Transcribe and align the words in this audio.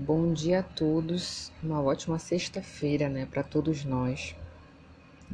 Bom 0.00 0.32
dia 0.32 0.60
a 0.60 0.62
todos, 0.62 1.50
uma 1.60 1.82
ótima 1.82 2.20
sexta-feira, 2.20 3.08
né, 3.08 3.26
para 3.26 3.42
todos 3.42 3.84
nós. 3.84 4.32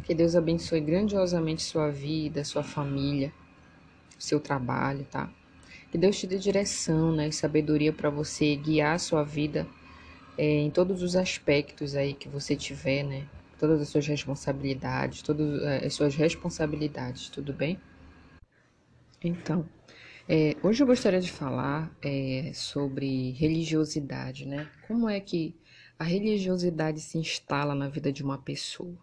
Que 0.05 0.15
Deus 0.15 0.35
abençoe 0.35 0.81
grandiosamente 0.81 1.63
sua 1.63 1.91
vida, 1.91 2.43
sua 2.45 2.63
família, 2.63 3.31
seu 4.19 4.41
trabalho, 4.41 5.05
tá? 5.05 5.31
Que 5.93 5.99
Deus 5.99 6.19
te 6.19 6.27
dê 6.27 6.39
direção, 6.39 7.15
né, 7.15 7.29
e 7.29 7.33
sabedoria 7.33 7.93
para 7.93 8.09
você 8.09 8.57
guiar 8.57 8.95
a 8.95 8.99
sua 8.99 9.23
vida 9.23 9.67
é, 10.39 10.61
em 10.61 10.71
todos 10.71 11.03
os 11.03 11.15
aspectos 11.15 11.95
aí 11.95 12.15
que 12.15 12.27
você 12.27 12.57
tiver, 12.57 13.03
né? 13.03 13.27
Todas 13.59 13.83
as 13.83 13.91
suas 13.91 14.07
responsabilidades, 14.07 15.21
todas 15.21 15.63
é, 15.63 15.85
as 15.85 15.93
suas 15.93 16.15
responsabilidades, 16.15 17.29
tudo 17.29 17.53
bem? 17.53 17.79
Então, 19.23 19.69
é, 20.29 20.57
hoje 20.63 20.83
eu 20.83 20.87
gostaria 20.87 21.21
de 21.21 21.31
falar 21.31 21.95
é, 22.03 22.51
sobre 22.55 23.33
religiosidade, 23.33 24.47
né? 24.47 24.71
Como 24.89 25.09
é 25.09 25.21
que 25.21 25.55
a 25.99 26.05
religiosidade 26.05 27.01
se 27.01 27.19
instala 27.19 27.75
na 27.75 27.89
vida 27.89 28.11
de 28.11 28.23
uma 28.23 28.39
pessoa? 28.39 28.97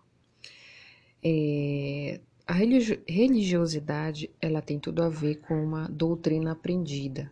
É, 1.24 2.20
a 2.48 2.54
religiosidade 2.54 4.32
ela 4.42 4.62
tem 4.62 4.80
tudo 4.80 5.04
a 5.04 5.10
ver 5.10 5.36
com 5.42 5.64
uma 5.64 5.88
doutrina 5.88 6.54
aprendida, 6.54 7.32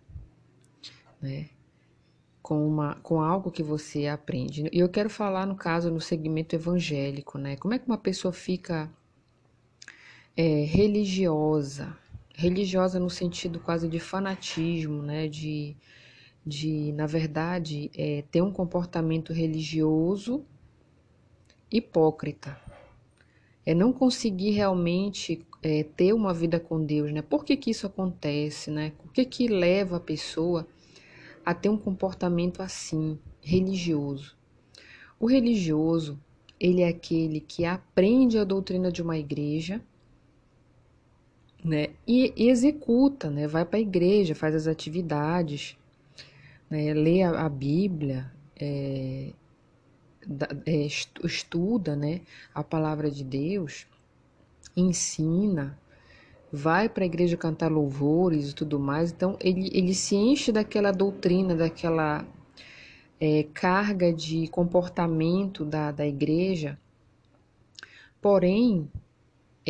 né? 1.20 1.50
Com, 2.44 2.68
uma, 2.68 2.96
com 2.96 3.20
algo 3.22 3.52
que 3.52 3.64
você 3.64 4.06
aprende. 4.06 4.70
E 4.72 4.80
eu 4.80 4.90
quero 4.90 5.10
falar, 5.10 5.48
no 5.48 5.56
caso, 5.56 5.92
no 5.92 6.00
segmento 6.00 6.56
evangélico, 6.56 7.40
né? 7.40 7.56
Como 7.56 7.74
é 7.74 7.80
que 7.80 7.88
uma 7.88 7.98
pessoa 7.98 8.32
fica 8.32 8.90
é, 10.38 10.64
religiosa, 10.64 11.98
religiosa 12.40 13.00
no 13.00 13.10
sentido 13.10 13.60
quase 13.60 13.90
de 13.90 14.00
fanatismo, 14.00 15.04
né? 15.04 15.28
De, 15.28 15.76
de 16.46 16.94
na 16.94 17.06
verdade, 17.06 17.92
é, 17.94 18.24
ter 18.32 18.42
um 18.42 18.52
comportamento 18.52 19.34
religioso 19.34 20.46
hipócrita. 21.70 22.58
É 23.66 23.74
não 23.76 23.92
conseguir 23.92 24.52
realmente 24.52 25.46
é, 25.62 25.84
ter 25.84 26.14
uma 26.14 26.34
vida 26.34 26.60
com 26.60 26.84
Deus, 26.84 27.12
né? 27.12 27.22
Por 27.22 27.44
que, 27.44 27.58
que 27.58 27.72
isso 27.72 27.86
acontece, 27.86 28.72
né? 28.72 28.94
O 29.04 29.10
que 29.10 29.26
que 29.26 29.48
leva 29.48 29.98
a 29.98 30.00
pessoa 30.00 30.66
a 31.46 31.54
ter 31.54 31.68
um 31.68 31.78
comportamento 31.78 32.62
assim, 32.62 33.20
religioso? 33.42 34.38
O 35.20 35.28
religioso, 35.28 36.18
ele 36.58 36.82
é 36.84 36.88
aquele 36.88 37.42
que 37.42 37.66
aprende 37.66 38.40
a 38.40 38.46
doutrina 38.46 38.90
de 38.90 39.02
uma 39.02 39.18
igreja, 39.18 39.82
né? 41.64 41.88
E, 42.08 42.34
executa, 42.36 43.30
né? 43.30 43.48
Vai 43.48 43.66
para 43.66 43.78
a 43.78 43.82
igreja, 43.82 44.36
faz 44.36 44.56
as 44.56 44.68
atividades, 44.68 45.78
né? 46.70 46.94
lê 46.94 47.24
a, 47.24 47.46
a 47.46 47.50
Bíblia, 47.50 48.32
é, 48.60 49.32
é, 50.66 50.88
estuda, 51.24 51.96
né? 51.96 52.22
A 52.54 52.64
palavra 52.64 53.10
de 53.10 53.24
Deus, 53.24 53.88
ensina, 54.76 55.78
vai 56.52 56.90
para 56.90 57.04
a 57.04 57.06
igreja 57.06 57.38
cantar 57.38 57.72
louvores 57.72 58.52
e 58.52 58.56
tudo 58.56 58.80
mais. 58.80 59.12
Então 59.12 59.38
ele, 59.40 59.70
ele 59.74 59.94
se 59.94 60.16
enche 60.16 60.52
daquela 60.52 60.92
doutrina, 60.92 61.56
daquela 61.56 62.26
é, 63.20 63.44
carga 63.54 64.14
de 64.14 64.48
comportamento 64.48 65.66
da, 65.66 65.92
da 65.92 66.06
igreja. 66.08 66.78
Porém, 68.22 68.90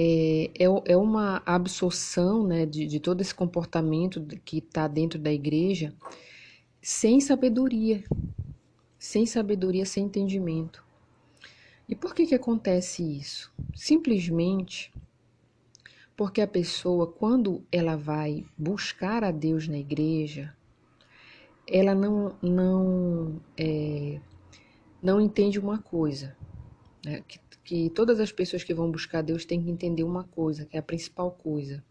é, 0.02 0.50
é, 0.58 0.94
é 0.94 0.96
uma 0.96 1.44
absorção 1.46 2.48
né, 2.48 2.66
de, 2.66 2.88
de 2.88 3.02
todo 3.02 3.20
esse 3.20 3.36
comportamento 3.36 4.26
que 4.46 4.60
está 4.60 4.88
dentro 4.88 5.20
da 5.20 5.30
igreja 5.30 5.94
sem 6.82 7.20
sabedoria, 7.20 8.02
sem 8.98 9.26
sabedoria, 9.26 9.86
sem 9.86 10.06
entendimento. 10.06 10.86
E 11.86 11.96
por 11.96 12.16
que, 12.16 12.26
que 12.28 12.36
acontece 12.36 13.04
isso? 13.04 13.52
Simplesmente 13.76 14.90
porque 16.16 16.40
a 16.40 16.48
pessoa, 16.48 17.06
quando 17.06 17.62
ela 17.70 17.98
vai 17.98 18.46
buscar 18.58 19.22
a 19.26 19.32
Deus 19.32 19.68
na 19.68 19.78
igreja, 19.78 20.56
ela 21.68 21.94
não, 21.94 22.38
não, 22.42 23.42
é, 23.58 24.22
não 25.04 25.20
entende 25.20 25.60
uma 25.60 25.78
coisa, 25.78 26.38
né? 27.06 27.22
que 27.28 27.38
que 27.70 27.88
todas 27.92 28.20
as 28.20 28.32
pessoas 28.32 28.64
que 28.64 28.74
vão 28.74 28.90
buscar 28.90 29.22
Deus 29.22 29.46
têm 29.46 29.62
que 29.62 29.70
entender 29.70 30.04
uma 30.04 30.24
coisa, 30.24 30.66
que 30.66 30.76
é 30.76 30.80
a 30.80 30.84
principal 30.84 31.30
coisa. 31.30 31.84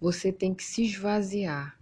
Você 0.00 0.32
tem 0.32 0.52
que 0.52 0.64
se 0.64 0.82
esvaziar, 0.82 1.78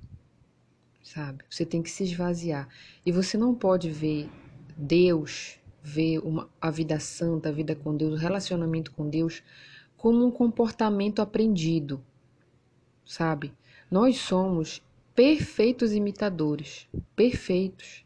sabe? 1.03 1.43
Você 1.49 1.65
tem 1.65 1.83
que 1.83 1.89
se 1.89 2.05
esvaziar. 2.05 2.69
E 3.07 3.11
você 3.11 3.39
não 3.39 3.55
pode 3.55 3.91
ver 3.91 4.29
Deus, 4.77 5.59
ver 5.83 6.19
uma, 6.19 6.47
a 6.61 6.71
vida 6.71 7.01
santa, 7.01 7.49
a 7.49 7.53
vida 7.53 7.75
com 7.75 7.97
Deus, 7.97 8.13
o 8.13 8.23
relacionamento 8.23 8.93
com 8.93 9.09
Deus, 9.09 9.43
como 9.97 10.23
um 10.23 10.31
comportamento 10.31 11.23
aprendido, 11.23 12.05
sabe? 13.03 13.51
Nós 13.91 14.19
somos 14.19 14.83
perfeitos 15.15 15.95
imitadores, 15.95 16.87
perfeitos. 17.15 18.05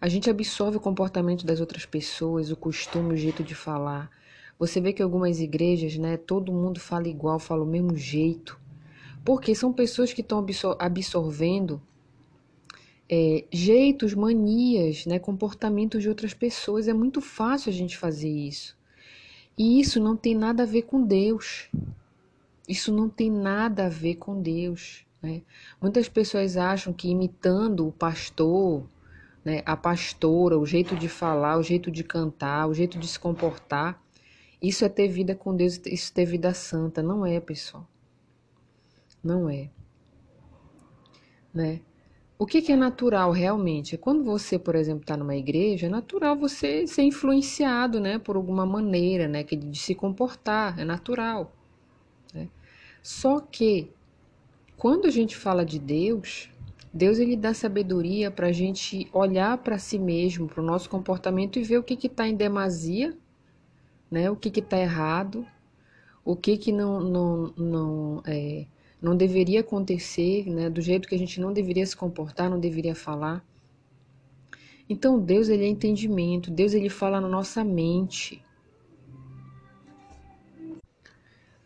A 0.00 0.08
gente 0.08 0.30
absorve 0.30 0.78
o 0.78 0.80
comportamento 0.80 1.44
das 1.44 1.60
outras 1.60 1.84
pessoas, 1.84 2.50
o 2.50 2.56
costume, 2.56 3.12
o 3.12 3.16
jeito 3.16 3.44
de 3.44 3.54
falar. 3.54 4.10
Você 4.58 4.80
vê 4.80 4.94
que 4.94 5.02
algumas 5.02 5.40
igrejas, 5.40 5.96
né, 5.98 6.16
todo 6.16 6.52
mundo 6.52 6.80
fala 6.80 7.06
igual, 7.06 7.38
fala 7.38 7.62
o 7.62 7.66
mesmo 7.66 7.94
jeito. 7.96 8.58
Porque 9.22 9.54
são 9.54 9.72
pessoas 9.72 10.12
que 10.12 10.22
estão 10.22 10.44
absorvendo 10.78 11.82
é, 13.10 13.44
jeitos, 13.52 14.14
manias, 14.14 15.04
né, 15.04 15.18
comportamentos 15.18 16.02
de 16.02 16.08
outras 16.08 16.32
pessoas. 16.32 16.88
É 16.88 16.94
muito 16.94 17.20
fácil 17.20 17.70
a 17.70 17.74
gente 17.74 17.98
fazer 17.98 18.30
isso. 18.30 18.78
E 19.58 19.80
isso 19.80 20.00
não 20.00 20.16
tem 20.16 20.34
nada 20.34 20.62
a 20.62 20.66
ver 20.66 20.82
com 20.82 21.02
Deus. 21.02 21.68
Isso 22.66 22.90
não 22.90 23.10
tem 23.10 23.30
nada 23.30 23.84
a 23.84 23.88
ver 23.90 24.14
com 24.14 24.40
Deus. 24.40 25.04
Né? 25.20 25.42
Muitas 25.78 26.08
pessoas 26.08 26.56
acham 26.56 26.92
que 26.92 27.08
imitando 27.08 27.86
o 27.86 27.92
pastor, 27.92 28.84
né, 29.44 29.62
a 29.64 29.76
pastora, 29.76 30.58
o 30.58 30.66
jeito 30.66 30.94
de 30.96 31.08
falar, 31.08 31.58
o 31.58 31.62
jeito 31.62 31.90
de 31.90 32.04
cantar, 32.04 32.68
o 32.68 32.74
jeito 32.74 32.98
de 32.98 33.06
se 33.06 33.18
comportar. 33.18 34.02
Isso 34.60 34.84
é 34.84 34.88
ter 34.88 35.08
vida 35.08 35.34
com 35.34 35.56
Deus, 35.56 35.80
isso 35.86 36.12
é 36.12 36.14
ter 36.14 36.24
vida 36.26 36.52
santa. 36.52 37.02
Não 37.02 37.24
é, 37.24 37.40
pessoal. 37.40 37.86
Não 39.22 39.48
é. 39.48 39.70
Né? 41.52 41.80
O 42.38 42.46
que, 42.46 42.62
que 42.62 42.72
é 42.72 42.76
natural 42.76 43.32
realmente? 43.32 43.94
É 43.94 43.98
quando 43.98 44.24
você, 44.24 44.58
por 44.58 44.74
exemplo, 44.74 45.02
está 45.02 45.14
numa 45.14 45.36
igreja, 45.36 45.86
é 45.86 45.90
natural 45.90 46.36
você 46.36 46.86
ser 46.86 47.02
influenciado 47.02 48.00
né, 48.00 48.18
por 48.18 48.34
alguma 48.34 48.64
maneira 48.64 49.28
né, 49.28 49.42
de 49.42 49.78
se 49.78 49.94
comportar, 49.94 50.78
é 50.78 50.84
natural. 50.84 51.52
Né? 52.32 52.48
Só 53.02 53.40
que, 53.40 53.90
quando 54.74 55.06
a 55.06 55.10
gente 55.10 55.36
fala 55.36 55.66
de 55.66 55.78
Deus, 55.78 56.50
Deus 56.92 57.18
ele 57.18 57.36
dá 57.36 57.54
sabedoria 57.54 58.30
para 58.30 58.48
a 58.48 58.52
gente 58.52 59.08
olhar 59.12 59.56
para 59.58 59.78
si 59.78 59.98
mesmo, 59.98 60.48
para 60.48 60.60
o 60.60 60.66
nosso 60.66 60.90
comportamento 60.90 61.58
e 61.58 61.62
ver 61.62 61.78
o 61.78 61.84
que 61.84 62.06
está 62.06 62.26
em 62.26 62.34
demasia, 62.34 63.16
né? 64.10 64.28
o 64.28 64.34
que 64.34 64.48
está 64.58 64.76
errado, 64.78 65.46
o 66.24 66.34
que, 66.34 66.56
que 66.56 66.72
não, 66.72 67.00
não, 67.00 67.54
não, 67.56 68.22
é, 68.26 68.66
não 69.00 69.16
deveria 69.16 69.60
acontecer, 69.60 70.50
né? 70.50 70.68
do 70.68 70.80
jeito 70.80 71.08
que 71.08 71.14
a 71.14 71.18
gente 71.18 71.40
não 71.40 71.52
deveria 71.52 71.86
se 71.86 71.96
comportar, 71.96 72.50
não 72.50 72.58
deveria 72.58 72.94
falar. 72.94 73.44
Então 74.88 75.20
Deus 75.20 75.48
ele 75.48 75.64
é 75.64 75.68
entendimento, 75.68 76.50
Deus 76.50 76.74
ele 76.74 76.88
fala 76.88 77.20
na 77.20 77.28
nossa 77.28 77.62
mente. 77.62 78.42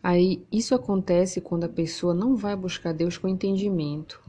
Aí 0.03 0.45
isso 0.51 0.75
acontece 0.75 1.41
quando 1.41 1.63
a 1.63 1.69
pessoa 1.69 2.13
não 2.13 2.35
vai 2.35 2.55
buscar 2.55 2.93
Deus 2.93 3.17
com 3.17 3.27
entendimento. 3.27 4.21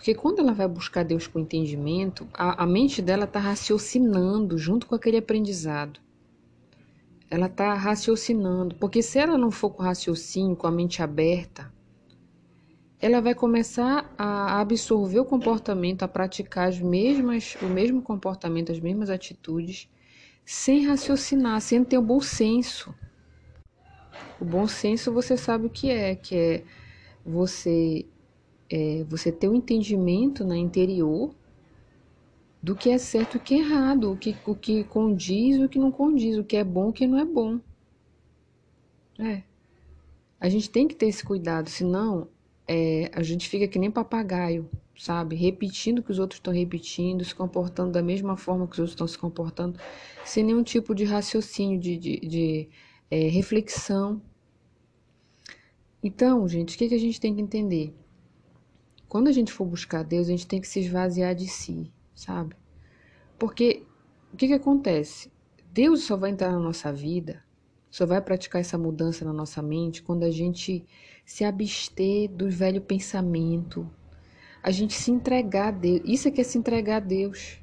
Porque 0.00 0.14
quando 0.14 0.38
ela 0.38 0.54
vai 0.54 0.66
buscar 0.66 1.04
Deus 1.04 1.26
com 1.26 1.40
entendimento, 1.40 2.26
a, 2.32 2.62
a 2.62 2.66
mente 2.66 3.02
dela 3.02 3.24
está 3.24 3.38
raciocinando 3.38 4.56
junto 4.56 4.86
com 4.86 4.94
aquele 4.94 5.18
aprendizado. 5.18 6.00
Ela 7.30 7.48
está 7.48 7.74
raciocinando. 7.74 8.74
Porque 8.76 9.02
se 9.02 9.18
ela 9.18 9.36
não 9.36 9.50
for 9.50 9.68
com 9.68 9.82
raciocínio, 9.82 10.56
com 10.56 10.66
a 10.66 10.70
mente 10.70 11.02
aberta, 11.02 11.70
ela 12.98 13.20
vai 13.20 13.34
começar 13.34 14.10
a 14.16 14.58
absorver 14.58 15.20
o 15.20 15.24
comportamento, 15.26 16.02
a 16.02 16.08
praticar 16.08 16.68
as 16.68 16.80
mesmas, 16.80 17.58
o 17.60 17.66
mesmo 17.66 18.00
comportamento, 18.00 18.72
as 18.72 18.80
mesmas 18.80 19.10
atitudes, 19.10 19.86
sem 20.46 20.86
raciocinar, 20.86 21.60
sem 21.60 21.84
ter 21.84 21.98
o 21.98 22.02
bom 22.02 22.22
senso. 22.22 22.94
O 24.40 24.46
bom 24.46 24.66
senso 24.66 25.12
você 25.12 25.36
sabe 25.36 25.66
o 25.66 25.70
que 25.70 25.90
é, 25.90 26.14
que 26.14 26.34
é 26.34 26.64
você 27.22 28.06
é, 28.70 29.04
você 29.08 29.32
ter 29.32 29.48
o 29.48 29.52
um 29.52 29.54
entendimento 29.54 30.44
na 30.44 30.54
né, 30.54 30.58
interior 30.58 31.34
do 32.62 32.76
que 32.76 32.90
é 32.90 32.98
certo 32.98 33.34
e 33.34 33.38
o 33.38 33.40
que 33.40 33.54
é 33.54 33.58
errado, 33.58 34.12
o 34.12 34.16
que, 34.16 34.36
o 34.46 34.54
que 34.54 34.84
condiz 34.84 35.56
e 35.56 35.64
o 35.64 35.68
que 35.68 35.78
não 35.78 35.90
condiz, 35.90 36.36
o 36.36 36.44
que 36.44 36.56
é 36.56 36.64
bom 36.64 36.86
e 36.86 36.90
o 36.90 36.92
que 36.92 37.06
não 37.06 37.18
é 37.18 37.24
bom. 37.24 37.58
É. 39.18 39.42
A 40.38 40.48
gente 40.48 40.70
tem 40.70 40.86
que 40.86 40.94
ter 40.94 41.06
esse 41.06 41.24
cuidado, 41.24 41.68
senão 41.68 42.28
é, 42.66 43.10
a 43.14 43.22
gente 43.22 43.48
fica 43.48 43.66
que 43.66 43.78
nem 43.78 43.90
papagaio, 43.90 44.70
sabe? 44.96 45.34
Repetindo 45.36 45.98
o 45.98 46.02
que 46.02 46.12
os 46.12 46.18
outros 46.18 46.38
estão 46.38 46.52
repetindo, 46.52 47.24
se 47.24 47.34
comportando 47.34 47.92
da 47.92 48.02
mesma 48.02 48.36
forma 48.36 48.66
que 48.66 48.74
os 48.74 48.78
outros 48.78 48.92
estão 48.92 49.08
se 49.08 49.18
comportando, 49.18 49.78
sem 50.24 50.44
nenhum 50.44 50.62
tipo 50.62 50.94
de 50.94 51.04
raciocínio, 51.04 51.78
de, 51.78 51.96
de, 51.96 52.20
de 52.20 52.68
é, 53.10 53.28
reflexão. 53.28 54.22
Então, 56.02 56.46
gente, 56.48 56.76
o 56.76 56.78
que, 56.78 56.88
que 56.88 56.94
a 56.94 57.00
gente 57.00 57.20
tem 57.20 57.34
que 57.34 57.42
entender? 57.42 57.94
Quando 59.10 59.26
a 59.26 59.32
gente 59.32 59.52
for 59.52 59.64
buscar 59.66 60.04
Deus, 60.04 60.28
a 60.28 60.30
gente 60.30 60.46
tem 60.46 60.60
que 60.60 60.68
se 60.68 60.78
esvaziar 60.78 61.34
de 61.34 61.48
si, 61.48 61.92
sabe? 62.14 62.54
Porque 63.36 63.82
o 64.32 64.36
que, 64.36 64.46
que 64.46 64.52
acontece? 64.52 65.32
Deus 65.72 66.04
só 66.04 66.16
vai 66.16 66.30
entrar 66.30 66.52
na 66.52 66.60
nossa 66.60 66.92
vida, 66.92 67.42
só 67.90 68.06
vai 68.06 68.20
praticar 68.20 68.60
essa 68.60 68.78
mudança 68.78 69.24
na 69.24 69.32
nossa 69.32 69.60
mente 69.60 70.00
quando 70.00 70.22
a 70.22 70.30
gente 70.30 70.86
se 71.26 71.42
abster 71.42 72.30
do 72.30 72.48
velho 72.48 72.80
pensamento, 72.80 73.90
a 74.62 74.70
gente 74.70 74.94
se 74.94 75.10
entregar 75.10 75.68
a 75.68 75.72
Deus. 75.72 76.02
Isso 76.04 76.28
é 76.28 76.30
que 76.30 76.40
é 76.40 76.44
se 76.44 76.56
entregar 76.56 76.98
a 76.98 77.00
Deus. 77.00 77.58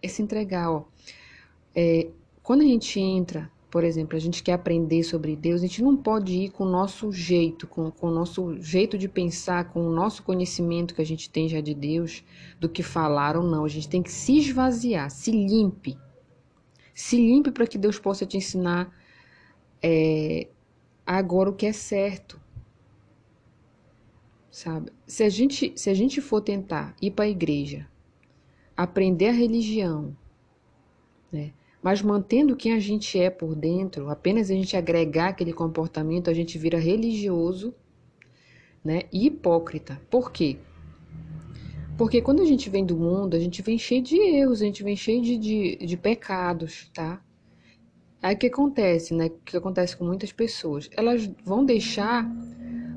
É 0.00 0.06
se 0.06 0.22
entregar, 0.22 0.70
ó. 0.70 0.84
É, 1.74 2.12
quando 2.44 2.60
a 2.60 2.64
gente 2.64 3.00
entra, 3.00 3.50
por 3.76 3.84
exemplo, 3.84 4.16
a 4.16 4.18
gente 4.18 4.42
quer 4.42 4.54
aprender 4.54 5.02
sobre 5.02 5.36
Deus, 5.36 5.60
a 5.60 5.66
gente 5.66 5.82
não 5.82 5.94
pode 5.94 6.32
ir 6.32 6.48
com 6.48 6.64
o 6.64 6.70
nosso 6.70 7.12
jeito, 7.12 7.66
com, 7.66 7.90
com 7.90 8.06
o 8.06 8.10
nosso 8.10 8.58
jeito 8.58 8.96
de 8.96 9.06
pensar, 9.06 9.70
com 9.70 9.86
o 9.86 9.92
nosso 9.92 10.22
conhecimento 10.22 10.94
que 10.94 11.02
a 11.02 11.04
gente 11.04 11.28
tem 11.28 11.46
já 11.46 11.60
de 11.60 11.74
Deus, 11.74 12.24
do 12.58 12.70
que 12.70 12.82
falar 12.82 13.36
ou 13.36 13.42
não. 13.42 13.66
A 13.66 13.68
gente 13.68 13.86
tem 13.86 14.02
que 14.02 14.10
se 14.10 14.38
esvaziar, 14.38 15.10
se 15.10 15.30
limpe. 15.30 15.98
Se 16.94 17.18
limpe 17.18 17.50
para 17.50 17.66
que 17.66 17.76
Deus 17.76 17.98
possa 17.98 18.24
te 18.24 18.38
ensinar 18.38 18.90
é, 19.82 20.48
agora 21.04 21.50
o 21.50 21.52
que 21.52 21.66
é 21.66 21.72
certo 21.74 22.40
sabe? 24.50 24.90
Se 25.06 25.22
a 25.22 25.28
gente, 25.28 25.74
se 25.76 25.90
a 25.90 25.94
gente 25.94 26.22
for 26.22 26.40
tentar 26.40 26.96
ir 27.02 27.10
para 27.10 27.26
a 27.26 27.28
igreja, 27.28 27.86
aprender 28.74 29.28
a 29.28 29.32
religião, 29.32 30.16
né? 31.30 31.52
Mas 31.86 32.02
mantendo 32.02 32.56
quem 32.56 32.72
a 32.72 32.80
gente 32.80 33.16
é 33.16 33.30
por 33.30 33.54
dentro, 33.54 34.10
apenas 34.10 34.50
a 34.50 34.54
gente 34.54 34.76
agregar 34.76 35.28
aquele 35.28 35.52
comportamento, 35.52 36.28
a 36.28 36.34
gente 36.34 36.58
vira 36.58 36.80
religioso, 36.80 37.72
né? 38.84 39.02
E 39.12 39.26
hipócrita. 39.26 40.02
Por 40.10 40.32
quê? 40.32 40.56
Porque 41.96 42.20
quando 42.20 42.42
a 42.42 42.44
gente 42.44 42.68
vem 42.68 42.84
do 42.84 42.96
mundo, 42.96 43.36
a 43.36 43.38
gente 43.38 43.62
vem 43.62 43.78
cheio 43.78 44.02
de 44.02 44.16
erros, 44.16 44.62
a 44.62 44.64
gente 44.64 44.82
vem 44.82 44.96
cheio 44.96 45.22
de, 45.22 45.38
de, 45.38 45.76
de 45.76 45.96
pecados, 45.96 46.90
tá? 46.92 47.22
Aí 48.20 48.34
o 48.34 48.38
que 48.38 48.48
acontece, 48.48 49.14
né? 49.14 49.26
O 49.26 49.38
que 49.44 49.56
acontece 49.56 49.96
com 49.96 50.04
muitas 50.04 50.32
pessoas? 50.32 50.90
Elas 50.90 51.30
vão 51.44 51.64
deixar 51.64 52.28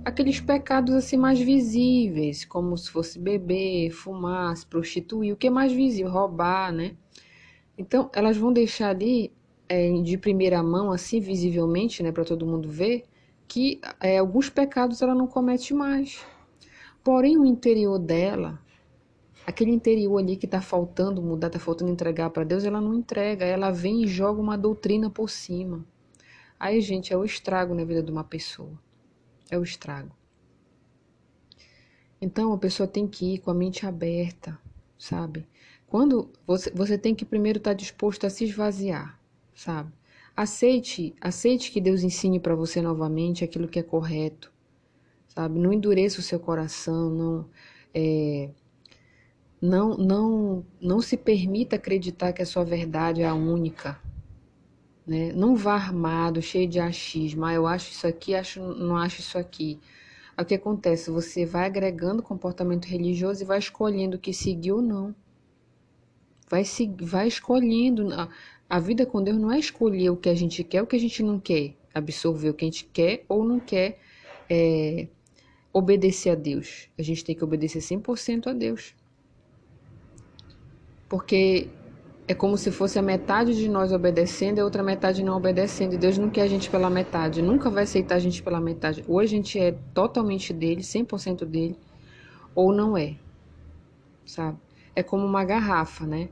aqueles 0.04 0.40
pecados 0.40 0.96
assim 0.96 1.16
mais 1.16 1.40
visíveis, 1.40 2.44
como 2.44 2.76
se 2.76 2.90
fosse 2.90 3.20
beber, 3.20 3.92
fumar, 3.92 4.58
se 4.58 4.66
prostituir, 4.66 5.32
o 5.32 5.38
que 5.38 5.46
é 5.46 5.52
mais 5.52 5.72
visível, 5.72 6.12
roubar, 6.12 6.74
né? 6.74 6.96
Então, 7.80 8.12
elas 8.14 8.38
vão 8.38 8.54
deixar 8.54 8.90
ali 8.90 9.32
é, 9.68 9.92
de 10.02 10.18
primeira 10.18 10.62
mão, 10.62 10.92
assim, 10.92 11.20
visivelmente, 11.20 12.04
né, 12.04 12.12
para 12.12 12.26
todo 12.26 12.46
mundo 12.46 12.70
ver, 12.70 13.06
que 13.48 13.82
é, 14.00 14.20
alguns 14.20 14.50
pecados 14.50 15.02
ela 15.02 15.16
não 15.16 15.26
comete 15.26 15.74
mais. 15.74 16.24
Porém, 17.04 17.38
o 17.38 17.46
interior 17.46 17.98
dela, 17.98 18.60
aquele 19.48 19.72
interior 19.72 20.20
ali 20.20 20.36
que 20.36 20.46
está 20.46 20.62
faltando 20.62 21.22
mudar, 21.22 21.48
está 21.48 21.60
faltando 21.60 21.92
entregar 21.92 22.30
para 22.30 22.44
Deus, 22.44 22.66
ela 22.66 22.82
não 22.82 22.94
entrega, 22.94 23.46
ela 23.46 23.72
vem 23.72 24.04
e 24.04 24.08
joga 24.08 24.40
uma 24.40 24.58
doutrina 24.58 25.10
por 25.10 25.30
cima. 25.30 25.84
Aí, 26.60 26.82
gente, 26.82 27.14
é 27.14 27.18
o 27.18 27.26
estrago 27.26 27.74
na 27.74 27.86
vida 27.86 28.04
de 28.04 28.12
uma 28.12 28.24
pessoa 28.24 28.78
é 29.50 29.58
o 29.58 29.64
estrago. 29.64 30.16
Então 32.22 32.54
a 32.54 32.58
pessoa 32.58 32.88
tem 32.88 33.08
que 33.08 33.36
ir 33.36 33.40
com 33.40 33.50
a 33.50 33.54
mente 33.54 33.86
aberta, 33.86 34.58
sabe? 34.98 35.48
Quando 35.90 36.30
você, 36.46 36.70
você 36.70 36.98
tem 36.98 37.16
que 37.16 37.26
primeiro 37.26 37.58
estar 37.58 37.72
tá 37.72 37.76
disposto 37.76 38.26
a 38.26 38.30
se 38.30 38.46
esvaziar, 38.46 39.20
sabe? 39.56 39.92
Aceite, 40.38 41.16
aceite 41.20 41.72
que 41.72 41.82
Deus 41.82 42.04
ensine 42.04 42.40
para 42.40 42.56
você 42.56 42.80
novamente 42.82 43.44
aquilo 43.44 43.68
que 43.68 43.80
é 43.80 43.84
correto, 43.84 44.52
sabe? 45.28 45.60
Não 45.60 45.74
endureça 45.74 46.20
o 46.20 46.24
seu 46.24 46.40
coração, 46.40 47.10
não 47.10 47.50
é, 47.94 48.52
não 49.62 49.98
não 49.98 50.66
não 50.80 51.02
se 51.02 51.18
permita 51.18 51.76
acreditar 51.76 52.34
que 52.34 52.42
a 52.44 52.46
sua 52.46 52.64
verdade 52.64 53.24
é 53.24 53.28
a 53.28 53.34
única, 53.34 54.00
né? 55.08 55.34
Não 55.34 55.56
vá 55.56 55.74
armado, 55.74 56.42
cheio 56.42 56.70
de 56.70 56.80
achismo. 56.80 57.46
Ah, 57.46 57.54
eu 57.54 57.66
acho 57.66 57.92
isso 57.92 58.06
aqui, 58.08 58.36
acho, 58.36 58.62
não 58.62 58.96
acho 58.96 59.22
isso 59.22 59.38
aqui. 59.40 59.80
o 60.40 60.46
que 60.46 60.56
acontece? 60.56 61.10
Você 61.12 61.46
vai 61.46 61.66
agregando 61.66 62.24
comportamento 62.24 62.86
religioso 62.86 63.44
e 63.44 63.46
vai 63.46 63.60
escolhendo 63.60 64.18
o 64.18 64.20
que 64.20 64.34
seguir 64.34 64.72
ou 64.74 64.82
não. 64.82 65.16
Vai, 66.50 66.64
vai 67.02 67.28
escolhendo. 67.28 68.10
A 68.70 68.80
vida 68.80 69.06
com 69.06 69.24
Deus 69.24 69.38
não 69.38 69.52
é 69.52 69.60
escolher 69.60 70.10
o 70.10 70.18
que 70.18 70.30
a 70.30 70.36
gente 70.36 70.64
quer, 70.64 70.82
o 70.82 70.88
que 70.88 70.96
a 70.96 71.00
gente 71.00 71.24
não 71.24 71.40
quer. 71.40 71.74
Absorver 71.94 72.50
o 72.50 72.54
que 72.54 72.66
a 72.66 72.68
gente 72.68 72.86
quer 72.86 73.26
ou 73.28 73.44
não 73.44 73.60
quer 73.60 74.00
é, 74.50 75.08
obedecer 75.74 76.32
a 76.32 76.36
Deus. 76.36 76.90
A 76.98 77.02
gente 77.02 77.24
tem 77.24 77.36
que 77.36 77.44
obedecer 77.44 77.80
100% 77.80 78.48
a 78.48 78.54
Deus. 78.54 78.96
Porque 81.08 81.68
é 82.28 82.34
como 82.36 82.56
se 82.58 82.72
fosse 82.72 83.00
a 83.00 83.02
metade 83.02 83.56
de 83.56 83.68
nós 83.68 83.92
obedecendo 83.92 84.60
e 84.60 84.62
a 84.62 84.64
outra 84.64 84.84
metade 84.84 85.24
não 85.24 85.36
obedecendo. 85.36 85.94
E 85.94 85.98
Deus 85.98 86.16
não 86.16 86.30
quer 86.30 86.44
a 86.44 86.48
gente 86.48 86.70
pela 86.70 86.88
metade, 86.88 87.42
nunca 87.42 87.72
vai 87.72 87.84
aceitar 87.84 88.16
a 88.16 88.20
gente 88.20 88.44
pela 88.44 88.62
metade. 88.62 89.04
Ou 89.08 89.20
a 89.20 89.26
gente 89.26 89.58
é 89.58 89.72
totalmente 89.96 90.54
dele, 90.54 90.82
100% 90.82 91.44
dele, 91.44 91.76
ou 92.54 92.72
não 92.72 92.96
é. 92.96 93.16
Sabe? 94.24 94.60
É 94.96 95.02
como 95.02 95.26
uma 95.26 95.44
garrafa, 95.44 96.06
né? 96.06 96.30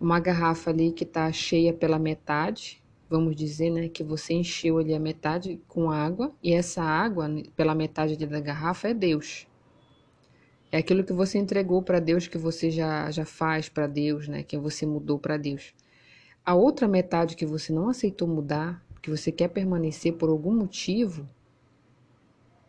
Uma 0.00 0.18
garrafa 0.18 0.70
ali 0.70 0.92
que 0.92 1.04
tá 1.04 1.30
cheia 1.30 1.72
pela 1.74 1.98
metade, 1.98 2.82
vamos 3.08 3.36
dizer, 3.36 3.70
né, 3.70 3.88
que 3.88 4.02
você 4.02 4.34
encheu 4.34 4.78
ali 4.78 4.94
a 4.94 5.00
metade 5.00 5.60
com 5.68 5.90
água, 5.90 6.32
e 6.42 6.52
essa 6.54 6.82
água 6.82 7.28
pela 7.54 7.74
metade 7.74 8.16
da 8.16 8.40
garrafa 8.40 8.88
é 8.88 8.94
Deus. 8.94 9.46
É 10.72 10.78
aquilo 10.78 11.02
que 11.02 11.12
você 11.12 11.36
entregou 11.36 11.82
para 11.82 11.98
Deus, 11.98 12.28
que 12.28 12.38
você 12.38 12.70
já, 12.70 13.10
já 13.10 13.24
faz 13.24 13.68
para 13.68 13.88
Deus, 13.88 14.28
né? 14.28 14.44
Que 14.44 14.56
você 14.56 14.86
mudou 14.86 15.18
para 15.18 15.36
Deus. 15.36 15.74
A 16.46 16.54
outra 16.54 16.86
metade 16.86 17.34
que 17.34 17.44
você 17.44 17.72
não 17.72 17.88
aceitou 17.88 18.28
mudar, 18.28 18.84
que 19.02 19.10
você 19.10 19.32
quer 19.32 19.48
permanecer 19.48 20.12
por 20.14 20.30
algum 20.30 20.54
motivo, 20.54 21.28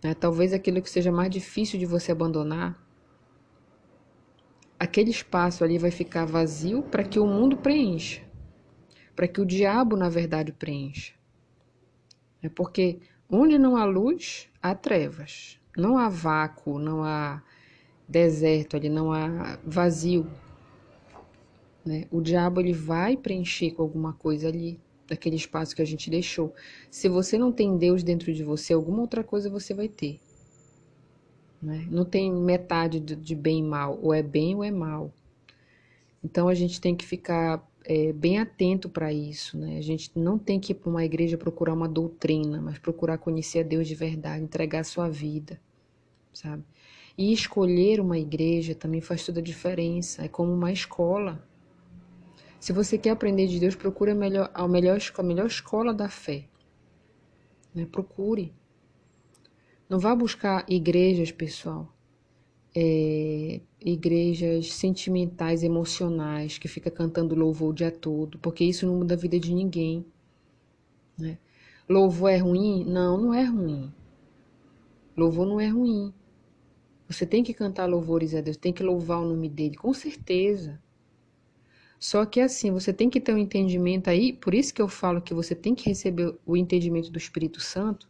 né? 0.04 0.16
talvez 0.16 0.52
aquilo 0.52 0.82
que 0.82 0.90
seja 0.90 1.12
mais 1.12 1.30
difícil 1.30 1.78
de 1.78 1.86
você 1.86 2.12
abandonar, 2.12 2.81
aquele 4.82 5.12
espaço 5.12 5.64
ali 5.64 5.78
vai 5.78 5.92
ficar 5.92 6.26
vazio 6.26 6.82
para 6.82 7.04
que 7.04 7.20
o 7.20 7.28
mundo 7.28 7.56
preencha, 7.56 8.20
para 9.16 9.28
que 9.28 9.40
o 9.40 9.46
diabo, 9.46 9.96
na 9.96 10.10
verdade, 10.10 10.52
preencha. 10.52 11.14
É 12.42 12.50
porque 12.50 12.98
onde 13.30 13.60
não 13.60 13.78
há 13.78 13.86
luz, 13.86 14.50
há 14.60 14.74
trevas. 14.74 15.60
Não 15.78 16.00
há 16.00 16.10
vácuo, 16.10 16.80
não 16.80 17.04
há 17.04 17.44
deserto, 18.10 18.76
ali 18.76 18.90
não 18.90 19.14
há 19.14 19.60
vazio. 19.64 20.28
Né? 21.86 22.08
O 22.10 22.20
diabo 22.20 22.60
ele 22.60 22.74
vai 22.74 23.16
preencher 23.16 23.70
com 23.76 23.84
alguma 23.84 24.14
coisa 24.14 24.48
ali, 24.48 24.82
daquele 25.08 25.36
espaço 25.36 25.76
que 25.76 25.84
a 25.84 25.86
gente 25.86 26.10
deixou. 26.10 26.56
Se 26.90 27.08
você 27.08 27.38
não 27.38 27.52
tem 27.52 27.78
Deus 27.78 28.02
dentro 28.02 28.34
de 28.34 28.44
você, 28.44 28.74
alguma 28.74 29.02
outra 29.02 29.24
coisa 29.24 29.48
você 29.48 29.76
vai 29.76 29.88
ter. 29.88 30.20
Né? 31.62 31.88
Não 31.90 32.04
tem 32.04 32.32
metade 32.32 33.00
de 33.00 33.36
bem 33.36 33.60
e 33.60 33.64
mal, 33.64 34.00
ou 34.02 34.14
é 34.14 34.24
bem 34.24 34.56
ou 34.56 34.64
é 34.64 34.72
mal. 34.72 35.14
Então 36.24 36.48
a 36.48 36.54
gente 36.54 36.82
tem 36.82 36.96
que 36.96 37.06
ficar 37.06 37.66
é, 37.86 38.12
bem 38.14 38.40
atento 38.40 38.90
para 38.90 39.14
isso. 39.14 39.58
Né? 39.58 39.78
A 39.78 39.82
gente 39.82 40.12
não 40.16 40.38
tem 40.38 40.60
que 40.60 40.72
ir 40.72 40.76
para 40.76 40.90
uma 40.90 41.06
igreja 41.06 41.38
procurar 41.38 41.74
uma 41.74 41.88
doutrina, 41.88 42.62
mas 42.62 42.80
procurar 42.80 43.18
conhecer 43.18 43.60
a 43.60 43.64
Deus 43.64 43.88
de 43.88 43.96
verdade, 43.96 44.44
entregar 44.44 44.80
a 44.80 44.84
sua 44.84 45.10
vida, 45.10 45.60
sabe? 46.34 46.64
E 47.18 47.34
escolher 47.34 48.00
uma 48.00 48.18
igreja 48.18 48.74
também 48.74 49.02
faz 49.02 49.26
toda 49.26 49.40
a 49.40 49.44
diferença, 49.44 50.24
é 50.24 50.28
como 50.28 50.52
uma 50.54 50.72
escola. 50.72 51.46
Se 52.60 52.72
você 52.72 52.98
quer 52.98 53.10
aprender 53.12 53.48
de 53.48 53.60
Deus, 53.60 53.76
procure 53.76 54.12
a 54.12 54.16
melhor, 54.16 54.50
a 54.54 54.68
melhor, 54.68 54.98
a 55.18 55.24
melhor 55.24 55.48
escola 55.48 55.94
da 55.94 56.10
fé. 56.10 56.46
Né? 57.76 57.86
Procure. 57.86 58.54
Não 59.92 60.00
vá 60.00 60.16
buscar 60.16 60.66
igrejas, 60.70 61.34
pessoal. 61.34 61.94
É, 62.74 63.60
igrejas 63.82 64.72
sentimentais, 64.72 65.64
emocionais, 65.64 66.58
que 66.58 66.70
fica 66.70 66.90
cantando 66.90 67.36
louvor 67.36 67.72
o 67.72 67.74
dia 67.74 67.92
todo, 67.92 68.40
porque 68.40 68.64
isso 68.64 68.88
não 68.88 68.96
muda 68.96 69.16
a 69.16 69.18
vida 69.18 69.38
de 69.38 69.54
ninguém. 69.54 70.06
Né? 71.20 71.38
Louvor 71.90 72.32
é 72.32 72.38
ruim? 72.38 72.86
Não, 72.86 73.20
não 73.20 73.34
é 73.34 73.44
ruim. 73.44 73.94
Louvor 75.18 75.46
não 75.46 75.60
é 75.60 75.68
ruim. 75.68 76.14
Você 77.10 77.26
tem 77.26 77.44
que 77.44 77.54
cantar 77.54 77.86
louvores 77.86 78.34
a 78.34 78.40
Deus, 78.40 78.56
tem 78.56 78.72
que 78.72 78.82
louvar 78.82 79.20
o 79.20 79.28
nome 79.28 79.50
dele, 79.50 79.76
com 79.76 79.94
certeza. 79.94 80.82
Só 82.00 82.26
que 82.26 82.40
assim, 82.40 82.72
você 82.72 82.94
tem 82.94 83.10
que 83.10 83.20
ter 83.20 83.34
um 83.34 83.38
entendimento 83.38 84.10
aí, 84.10 84.32
por 84.32 84.54
isso 84.54 84.74
que 84.74 84.82
eu 84.82 84.88
falo 84.88 85.22
que 85.22 85.34
você 85.34 85.54
tem 85.54 85.76
que 85.76 85.90
receber 85.90 86.34
o 86.46 86.56
entendimento 86.56 87.12
do 87.12 87.18
Espírito 87.18 87.60
Santo, 87.60 88.10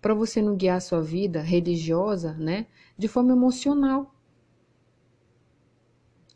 para 0.00 0.14
você 0.14 0.40
não 0.42 0.56
guiar 0.56 0.78
a 0.78 0.80
sua 0.80 1.02
vida 1.02 1.40
religiosa, 1.40 2.34
né, 2.34 2.66
de 2.98 3.08
forma 3.08 3.32
emocional. 3.32 4.14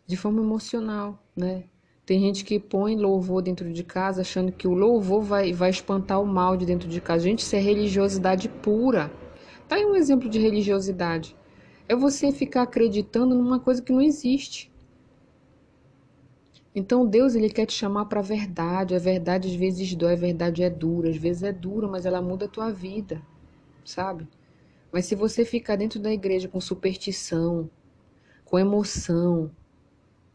de 0.06 0.16
forma 0.16 0.40
emocional, 0.40 1.18
né? 1.37 1.64
Tem 2.06 2.21
gente 2.21 2.44
que 2.44 2.59
põe 2.61 2.97
louvor 2.97 3.40
dentro 3.42 3.73
de 3.73 3.83
casa 3.83 4.21
achando 4.21 4.52
que 4.52 4.68
o 4.68 4.75
louvor 4.75 5.23
vai, 5.23 5.52
vai 5.52 5.71
espantar 5.71 6.21
o 6.21 6.26
mal 6.26 6.56
de 6.56 6.66
dentro 6.66 6.88
de 6.88 7.00
casa. 7.00 7.25
Gente, 7.25 7.40
isso 7.40 7.56
é 7.56 7.59
religiosidade 7.59 8.49
pura. 8.49 9.11
Tá 9.68 9.76
aí 9.76 9.85
um 9.87 9.94
exemplo 9.97 10.28
de 10.28 10.38
religiosidade. 10.38 11.35
É 11.88 11.97
você 11.97 12.30
ficar 12.33 12.62
acreditando 12.62 13.35
numa 13.35 13.59
coisa 13.59 13.80
que 13.83 13.92
não 13.92 14.02
existe. 14.02 14.71
Então 16.75 17.06
Deus 17.06 17.35
ele 17.35 17.49
quer 17.49 17.66
te 17.66 17.73
chamar 17.73 18.04
para 18.06 18.21
a 18.21 18.23
verdade. 18.23 18.94
A 18.94 18.99
verdade 18.99 19.49
às 19.49 19.54
vezes 19.54 19.94
dói, 19.94 20.12
a 20.12 20.16
verdade 20.16 20.62
é 20.62 20.68
dura, 20.71 21.09
às 21.09 21.16
vezes 21.16 21.42
é 21.42 21.52
dura, 21.52 21.88
mas 21.88 22.04
ela 22.04 22.21
muda 22.21 22.44
a 22.47 22.49
tua 22.49 22.71
vida, 22.71 23.23
sabe? 23.84 24.28
Mas 24.92 25.06
se 25.06 25.14
você 25.14 25.44
ficar 25.44 25.76
dentro 25.76 25.98
da 25.98 26.12
igreja 26.12 26.48
com 26.48 26.60
superstição, 26.60 27.68
com 28.44 28.58
emoção, 28.58 29.50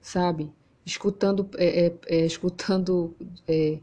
sabe? 0.02 0.52
Escutando, 0.86 1.50
é, 1.58 1.86
é, 1.88 1.94
é, 2.08 2.26
escutando 2.26 3.16
é, 3.48 3.80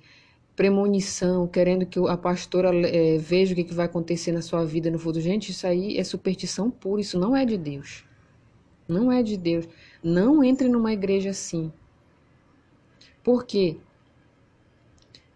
premonição, 0.54 1.46
querendo 1.46 1.86
que 1.86 1.98
a 2.08 2.16
pastora 2.16 2.74
é, 2.74 3.18
veja 3.18 3.52
o 3.52 3.56
que, 3.56 3.64
que 3.64 3.74
vai 3.74 3.86
acontecer 3.86 4.32
na 4.32 4.42
sua 4.42 4.64
vida 4.64 4.90
no 4.90 4.98
futuro. 4.98 5.22
Gente, 5.22 5.50
isso 5.50 5.66
aí 5.66 5.96
é 5.98 6.04
superstição 6.04 6.70
pura, 6.70 7.00
isso 7.00 7.18
não 7.18 7.36
é 7.36 7.44
de 7.44 7.56
Deus. 7.56 8.04
Não 8.88 9.10
é 9.10 9.22
de 9.22 9.36
Deus. 9.36 9.68
Não 10.02 10.42
entre 10.44 10.68
numa 10.68 10.92
igreja 10.92 11.30
assim. 11.30 11.72
Por 13.22 13.44
quê? 13.44 13.78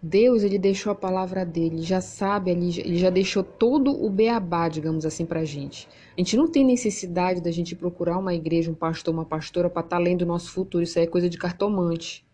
Deus, 0.03 0.43
ele 0.43 0.59
deixou 0.59 0.93
a 0.93 0.95
palavra 0.95 1.45
dele, 1.45 1.83
já 1.83 2.01
sabe 2.01 2.51
ali, 2.51 2.81
ele 2.81 2.97
já 2.97 3.11
deixou 3.11 3.43
todo 3.43 3.93
o 4.03 4.09
beabá, 4.09 4.67
digamos 4.67 5.05
assim, 5.05 5.27
pra 5.27 5.45
gente. 5.45 5.87
A 6.17 6.21
gente 6.21 6.39
não 6.39 6.49
tem 6.51 6.65
necessidade 6.65 7.43
da 7.43 7.51
gente 7.51 7.77
procurar 7.77 8.17
uma 8.19 8.35
igreja, 8.35 8.71
um 8.71 8.75
pastor, 8.75 9.13
uma 9.13 9.27
pastora 9.27 9.69
para 9.69 9.83
estar 9.83 9.97
tá 9.99 10.03
lendo 10.03 10.23
o 10.23 10.27
nosso 10.27 10.51
futuro. 10.53 10.83
Isso 10.83 10.99
aí 10.99 11.05
é 11.05 11.09
coisa 11.09 11.29
de 11.29 11.37
cartomante, 11.37 12.25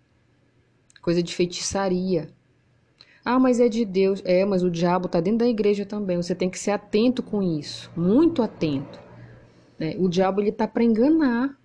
coisa 1.03 1.21
de 1.21 1.35
feitiçaria. 1.35 2.29
Ah, 3.25 3.41
mas 3.41 3.59
é 3.59 3.69
de 3.69 3.85
Deus. 3.85 4.23
É, 4.25 4.45
mas 4.45 4.63
o 4.63 4.71
diabo 4.71 5.07
está 5.07 5.21
dentro 5.21 5.41
da 5.41 5.49
igreja 5.49 5.85
também. 5.85 6.17
Você 6.17 6.37
tem 6.37 6.49
que 6.49 6.61
ser 6.61 6.71
atento 6.71 7.21
com 7.21 7.43
isso, 7.43 7.91
muito 7.97 8.43
atento. 8.43 9.01
Né? 9.77 9.97
O 9.99 10.09
diabo 10.09 10.41
ele 10.41 10.51
está 10.51 10.69
para 10.69 10.85
enganar. 10.85 11.59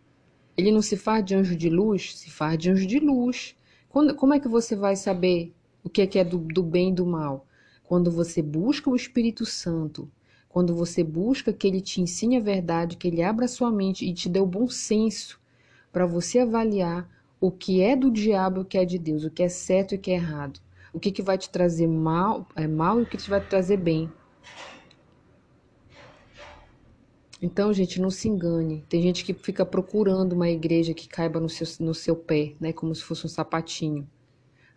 Ele 0.58 0.72
não 0.72 0.82
se 0.82 0.98
faz 0.98 1.24
de 1.24 1.36
anjo 1.36 1.56
de 1.56 1.70
luz, 1.70 2.18
se 2.18 2.32
faz 2.32 2.58
de 2.58 2.72
anjo 2.72 2.88
de 2.88 3.00
luz. 3.00 3.56
Quando, 3.88 4.16
como 4.16 4.34
é 4.34 4.40
que 4.40 4.48
você 4.48 4.76
vai 4.76 4.96
saber 4.96 5.54
o 5.84 5.90
que 5.90 6.02
é, 6.02 6.08
que 6.08 6.20
é 6.20 6.24
do, 6.24 6.38
do 6.38 6.64
bem 6.64 6.90
e 6.90 6.94
do 6.94 7.06
mal? 7.06 7.46
Quando 7.84 8.10
você 8.12 8.42
busca 8.42 8.90
o 8.90 8.96
Espírito 8.96 9.46
Santo, 9.46 10.10
quando 10.48 10.76
você 10.76 11.04
busca 11.04 11.52
que 11.52 11.68
ele 11.68 11.82
te 11.82 12.02
ensine 12.02 12.38
a 12.38 12.42
verdade, 12.42 12.98
que 12.98 13.08
ele 13.08 13.22
abra 13.22 13.48
sua 13.48 13.72
mente 13.72 14.06
e 14.06 14.14
te 14.14 14.30
dê 14.30 14.40
o 14.40 14.46
bom 14.46 14.68
senso 14.68 15.40
para 15.92 16.06
você 16.06 16.40
avaliar 16.40 17.10
o 17.40 17.52
que 17.52 17.82
é 17.82 17.96
do 17.96 18.12
diabo 18.12 18.60
e 18.60 18.62
o 18.62 18.66
que 18.66 18.78
é 18.78 18.86
de 18.86 18.98
Deus, 18.98 19.24
o 19.24 19.32
que 19.32 19.44
é 19.44 19.50
certo 19.50 19.94
e 19.94 19.98
o 19.98 20.00
que 20.00 20.12
é 20.12 20.16
errado 20.16 20.60
o 20.94 21.00
que, 21.00 21.12
que 21.12 21.22
vai 21.22 21.38
te 21.38 21.50
trazer 21.50 21.88
mal, 21.88 22.48
é, 22.56 22.68
mal 22.68 23.00
e 23.00 23.04
o 23.04 23.06
que 23.06 23.18
te 23.18 23.30
vai 23.30 23.40
te 23.40 23.48
trazer 23.48 23.78
bem. 23.78 24.12
Então, 27.42 27.74
gente, 27.74 28.00
não 28.00 28.12
se 28.12 28.28
engane. 28.28 28.86
Tem 28.88 29.02
gente 29.02 29.26
que 29.26 29.34
fica 29.34 29.66
procurando 29.66 30.34
uma 30.34 30.50
igreja 30.50 30.94
que 30.94 31.08
caiba 31.08 31.40
no 31.40 31.50
seu, 31.50 31.66
no 31.80 31.94
seu 31.94 32.16
pé, 32.16 32.54
né? 32.60 32.72
Como 32.72 32.94
se 32.94 33.04
fosse 33.04 33.26
um 33.26 33.30
sapatinho. 33.30 34.08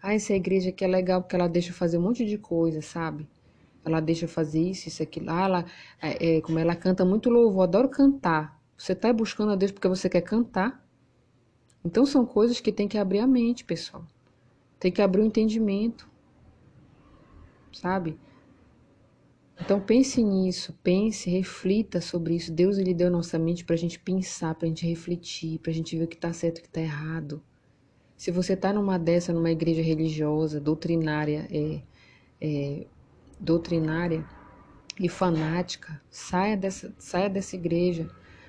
Ah, 0.07 0.13
essa 0.13 0.35
igreja 0.35 0.69
aqui 0.69 0.85
é 0.85 0.87
legal 0.87 1.23
porque 1.23 1.35
ela 1.35 1.49
deixa 1.49 1.73
fazer 1.73 1.97
um 1.97 2.03
monte 2.03 2.27
de 2.27 2.37
coisa, 2.37 2.83
sabe? 2.83 3.27
Ela 3.83 4.01
deixa 4.01 4.29
fazer 4.29 4.61
isso, 4.61 4.87
isso, 4.87 5.03
aquilo. 5.03 5.31
Ah, 5.31 5.45
ela, 5.45 5.65
é, 5.99 6.37
é, 6.37 6.41
como 6.43 6.59
ela 6.59 6.77
canta 6.77 7.07
muito 7.07 7.31
louvor, 7.31 7.63
adoro 7.63 7.89
cantar. 7.89 8.61
Você 8.77 8.93
está 8.93 9.11
buscando 9.15 9.53
a 9.53 9.57
Deus 9.57 9.73
porque 9.73 9.89
você 9.89 10.11
quer 10.11 10.21
cantar? 10.21 10.87
Então 11.83 12.05
são 12.05 12.27
coisas 12.27 12.61
que 12.61 12.71
tem 12.71 12.87
que 12.87 12.99
abrir 12.99 13.21
a 13.21 13.27
mente, 13.27 13.65
pessoal. 13.65 14.07
Tem 14.79 14.93
que 14.93 15.01
abrir 15.01 15.23
o 15.23 15.25
entendimento, 15.25 16.07
sabe? 17.73 18.19
Então 19.59 19.81
pense 19.81 20.23
nisso, 20.23 20.79
pense, 20.83 21.31
reflita 21.31 22.03
sobre 22.03 22.35
isso. 22.35 22.53
Deus 22.53 22.77
ele 22.77 22.93
deu 22.93 23.11
nossa 23.11 23.39
mente 23.39 23.65
para 23.65 23.75
a 23.75 23.79
gente 23.79 23.99
pensar, 23.99 24.55
para 24.55 24.67
a 24.67 24.69
gente 24.69 24.87
refletir, 24.87 25.61
para 25.61 25.71
a 25.71 25.75
gente 25.75 25.97
ver 25.97 26.05
o 26.05 26.09
que 26.09 26.17
está 26.17 26.31
certo 26.31 26.59
e 26.59 26.61
o 26.61 26.63
que 26.63 26.69
está 26.69 26.83
errado. 26.83 27.43
Se 28.25 28.31
você 28.31 28.55
está 28.55 28.73
numa 28.73 28.99
dessa, 28.99 29.35
numa 29.35 29.51
igreja 29.51 29.83
religiosa, 29.83 30.59
doutrinária, 30.59 31.47
é, 31.53 31.83
é, 32.41 32.87
doutrinária 33.39 34.25
e 34.99 35.11
fanática, 35.11 36.01
saia 36.09 36.57
dessa, 36.57 36.95
saia 36.99 37.29
dessa 37.29 37.55
igreja. 37.55 38.09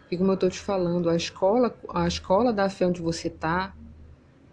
E 0.09 0.15
como 0.15 0.31
eu 0.31 0.35
estou 0.35 0.49
te 0.49 0.61
falando, 0.61 1.09
a 1.09 1.15
escola, 1.17 1.77
a 1.93 2.07
escola 2.07 2.53
da 2.53 2.69
fé 2.69 2.87
onde 2.87 3.01
você 3.01 3.27
está, 3.27 3.75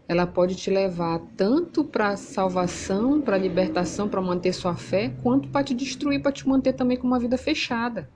ela 0.08 0.26
pode 0.26 0.56
te 0.56 0.72
levar 0.72 1.20
tanto 1.36 1.84
para 1.84 2.16
salvação, 2.16 3.20
para 3.20 3.38
libertação, 3.38 4.08
para 4.08 4.20
manter 4.20 4.52
sua 4.52 4.74
fé, 4.74 5.14
quanto 5.22 5.48
para 5.50 5.62
te 5.62 5.72
destruir, 5.72 6.20
para 6.20 6.32
te 6.32 6.48
manter 6.48 6.72
também 6.72 6.96
com 6.96 7.06
uma 7.06 7.20
vida 7.20 7.38
fechada. 7.38 8.10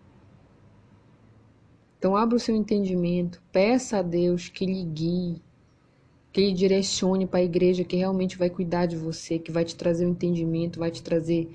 Então 2.00 2.16
abra 2.16 2.34
o 2.34 2.40
seu 2.40 2.56
entendimento, 2.56 3.40
peça 3.52 3.98
a 3.98 4.02
Deus 4.02 4.48
que 4.48 4.66
lhe 4.66 4.82
guie, 4.82 5.45
que 6.36 6.42
lhe 6.42 6.52
direcione 6.52 7.26
para 7.26 7.40
a 7.40 7.42
igreja 7.42 7.82
que 7.82 7.96
realmente 7.96 8.36
vai 8.36 8.50
cuidar 8.50 8.84
de 8.84 8.94
você, 8.94 9.38
que 9.38 9.50
vai 9.50 9.64
te 9.64 9.74
trazer 9.74 10.04
o 10.04 10.08
um 10.08 10.10
entendimento, 10.10 10.78
vai 10.78 10.90
te 10.90 11.02
trazer 11.02 11.48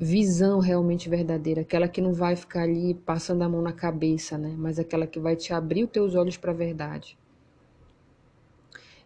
visão 0.00 0.58
realmente 0.58 1.08
verdadeira, 1.08 1.60
aquela 1.60 1.86
que 1.86 2.00
não 2.00 2.12
vai 2.12 2.34
ficar 2.34 2.62
ali 2.62 2.94
passando 2.94 3.42
a 3.42 3.48
mão 3.48 3.62
na 3.62 3.72
cabeça, 3.72 4.36
né? 4.36 4.52
Mas 4.58 4.80
aquela 4.80 5.06
que 5.06 5.20
vai 5.20 5.36
te 5.36 5.52
abrir 5.52 5.84
os 5.84 5.90
teus 5.90 6.16
olhos 6.16 6.36
para 6.36 6.50
a 6.50 6.54
verdade. 6.54 7.16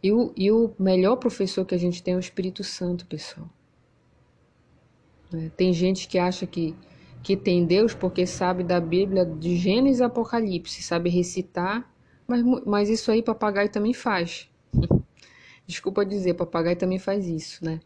E 0.03 0.11
o, 0.11 0.33
e 0.35 0.51
o 0.51 0.73
melhor 0.79 1.17
professor 1.17 1.67
que 1.67 1.75
a 1.75 1.79
gente 1.79 2.03
tem 2.03 2.15
é 2.15 2.17
o 2.17 2.21
Espírito 2.21 2.65
Santo, 2.65 3.05
pessoal. 3.05 3.51
É, 5.35 5.51
tem 5.59 5.75
gente 5.75 6.09
que 6.09 6.19
acha 6.19 6.47
que, 6.47 6.75
que 7.23 7.37
tem 7.37 7.67
Deus 7.67 7.93
porque 7.93 8.27
sabe 8.27 8.65
da 8.65 8.81
Bíblia 8.81 9.27
de 9.27 9.57
Gênesis 9.57 10.01
e 10.01 10.05
Apocalipse, 10.05 10.83
sabe 10.83 11.11
recitar, 11.11 11.87
mas, 12.27 12.43
mas 12.65 12.89
isso 12.89 13.11
aí 13.13 13.23
papagaio 13.23 13.69
também 13.69 13.93
faz. 13.93 14.50
Desculpa 15.71 16.05
dizer, 16.05 16.35
papagaio 16.35 16.77
também 16.77 16.99
faz 16.99 17.29
isso, 17.29 17.65
né? 17.65 17.81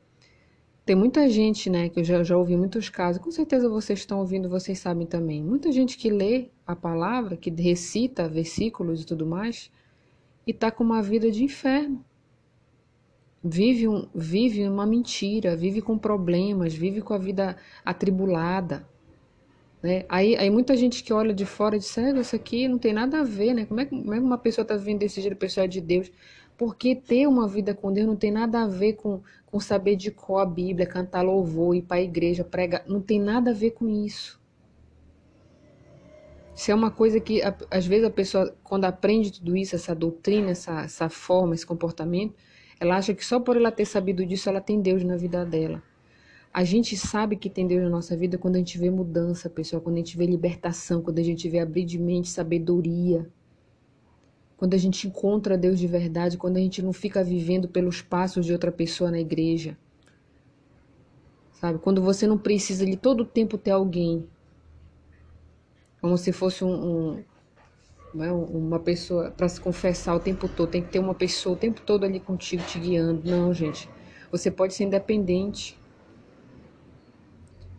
Tem 0.86 0.96
muita 0.96 1.28
gente, 1.28 1.68
né, 1.68 1.88
que 1.90 2.00
eu 2.00 2.04
já, 2.04 2.22
já 2.22 2.36
ouvi 2.36 2.56
muitos 2.56 2.88
casos, 2.88 3.22
com 3.22 3.30
certeza 3.30 3.68
vocês 3.68 3.98
estão 3.98 4.20
ouvindo, 4.20 4.48
vocês 4.48 4.78
sabem 4.78 5.06
também. 5.06 5.42
Muita 5.42 5.70
gente 5.70 5.96
que 5.96 6.10
lê 6.10 6.48
a 6.66 6.74
palavra, 6.74 7.36
que 7.36 7.50
recita 7.50 8.28
versículos 8.28 9.02
e 9.02 9.06
tudo 9.06 9.26
mais, 9.26 9.70
e 10.46 10.50
está 10.50 10.70
com 10.70 10.82
uma 10.82 11.02
vida 11.02 11.30
de 11.30 11.44
inferno. 11.44 12.04
Vive, 13.42 13.86
um, 13.86 14.08
vive 14.14 14.66
uma 14.66 14.86
mentira, 14.86 15.54
vive 15.54 15.82
com 15.82 15.98
problemas, 15.98 16.74
vive 16.74 17.02
com 17.02 17.12
a 17.12 17.18
vida 17.18 17.56
atribulada. 17.84 18.86
Né? 19.82 20.06
Aí, 20.08 20.34
aí 20.36 20.48
muita 20.48 20.74
gente 20.74 21.04
que 21.04 21.12
olha 21.12 21.34
de 21.34 21.44
fora 21.44 21.78
diz, 21.78 21.96
ah, 21.98 22.18
isso 22.18 22.34
aqui 22.34 22.66
não 22.66 22.78
tem 22.78 22.94
nada 22.94 23.20
a 23.20 23.22
ver, 23.22 23.52
né? 23.52 23.66
Como 23.66 23.80
é 23.80 23.84
que 23.84 23.90
como 23.90 24.14
é 24.14 24.18
uma 24.18 24.38
pessoa 24.38 24.62
está 24.62 24.74
vivendo 24.76 25.00
desse 25.00 25.20
jeito, 25.20 25.34
a 25.34 25.36
pessoa 25.36 25.64
é 25.64 25.68
de 25.68 25.80
Deus? 25.80 26.10
Porque 26.56 26.94
ter 26.94 27.26
uma 27.26 27.48
vida 27.48 27.74
com 27.74 27.92
Deus 27.92 28.06
não 28.06 28.16
tem 28.16 28.30
nada 28.30 28.62
a 28.62 28.68
ver 28.68 28.94
com, 28.94 29.20
com 29.46 29.58
saber 29.58 29.96
de 29.96 30.10
qual 30.10 30.38
a 30.38 30.46
Bíblia, 30.46 30.86
cantar 30.86 31.22
louvor, 31.22 31.74
ir 31.74 31.82
para 31.82 31.96
a 31.96 32.02
igreja, 32.02 32.44
pregar. 32.44 32.84
Não 32.86 33.00
tem 33.00 33.20
nada 33.20 33.50
a 33.50 33.54
ver 33.54 33.72
com 33.72 33.88
isso. 33.88 34.40
Isso 36.54 36.70
é 36.70 36.74
uma 36.74 36.90
coisa 36.90 37.18
que, 37.18 37.42
às 37.68 37.84
vezes, 37.84 38.04
a 38.04 38.10
pessoa, 38.10 38.54
quando 38.62 38.84
aprende 38.84 39.32
tudo 39.32 39.56
isso, 39.56 39.74
essa 39.74 39.94
doutrina, 39.94 40.52
essa, 40.52 40.82
essa 40.82 41.08
forma, 41.08 41.54
esse 41.54 41.66
comportamento, 41.66 42.34
ela 42.78 42.96
acha 42.96 43.12
que 43.12 43.24
só 43.24 43.40
por 43.40 43.56
ela 43.56 43.72
ter 43.72 43.84
sabido 43.84 44.24
disso, 44.24 44.48
ela 44.48 44.60
tem 44.60 44.80
Deus 44.80 45.02
na 45.02 45.16
vida 45.16 45.44
dela. 45.44 45.82
A 46.52 46.62
gente 46.62 46.96
sabe 46.96 47.34
que 47.36 47.50
tem 47.50 47.66
Deus 47.66 47.82
na 47.82 47.90
nossa 47.90 48.16
vida 48.16 48.38
quando 48.38 48.54
a 48.54 48.58
gente 48.58 48.78
vê 48.78 48.88
mudança, 48.88 49.50
pessoal, 49.50 49.82
quando 49.82 49.96
a 49.96 49.98
gente 49.98 50.16
vê 50.16 50.24
libertação, 50.24 51.02
quando 51.02 51.18
a 51.18 51.22
gente 51.22 51.48
vê 51.48 51.58
abrir 51.58 51.84
de 51.84 51.98
mente, 51.98 52.28
sabedoria. 52.28 53.28
Quando 54.56 54.74
a 54.74 54.78
gente 54.78 55.06
encontra 55.06 55.58
Deus 55.58 55.78
de 55.78 55.86
verdade, 55.86 56.36
quando 56.36 56.56
a 56.56 56.60
gente 56.60 56.80
não 56.80 56.92
fica 56.92 57.22
vivendo 57.22 57.68
pelos 57.68 58.00
passos 58.00 58.46
de 58.46 58.52
outra 58.52 58.70
pessoa 58.70 59.10
na 59.10 59.18
igreja. 59.18 59.76
Sabe? 61.52 61.78
Quando 61.78 62.00
você 62.02 62.26
não 62.26 62.38
precisa 62.38 62.84
de 62.86 62.96
todo 62.96 63.22
o 63.22 63.26
tempo 63.26 63.58
ter 63.58 63.72
alguém 63.72 64.28
como 66.04 66.18
se 66.18 66.32
fosse 66.32 66.62
um, 66.62 66.68
um 67.14 67.24
né, 68.14 68.30
uma 68.30 68.78
pessoa 68.78 69.30
para 69.30 69.48
se 69.48 69.58
confessar 69.58 70.14
o 70.14 70.20
tempo 70.20 70.46
todo, 70.46 70.68
tem 70.68 70.82
que 70.82 70.90
ter 70.90 70.98
uma 70.98 71.14
pessoa 71.14 71.56
o 71.56 71.58
tempo 71.58 71.80
todo 71.80 72.04
ali 72.04 72.20
contigo 72.20 72.62
te 72.64 72.78
guiando. 72.78 73.22
Não, 73.24 73.54
gente. 73.54 73.88
Você 74.30 74.50
pode 74.50 74.74
ser 74.74 74.84
independente. 74.84 75.80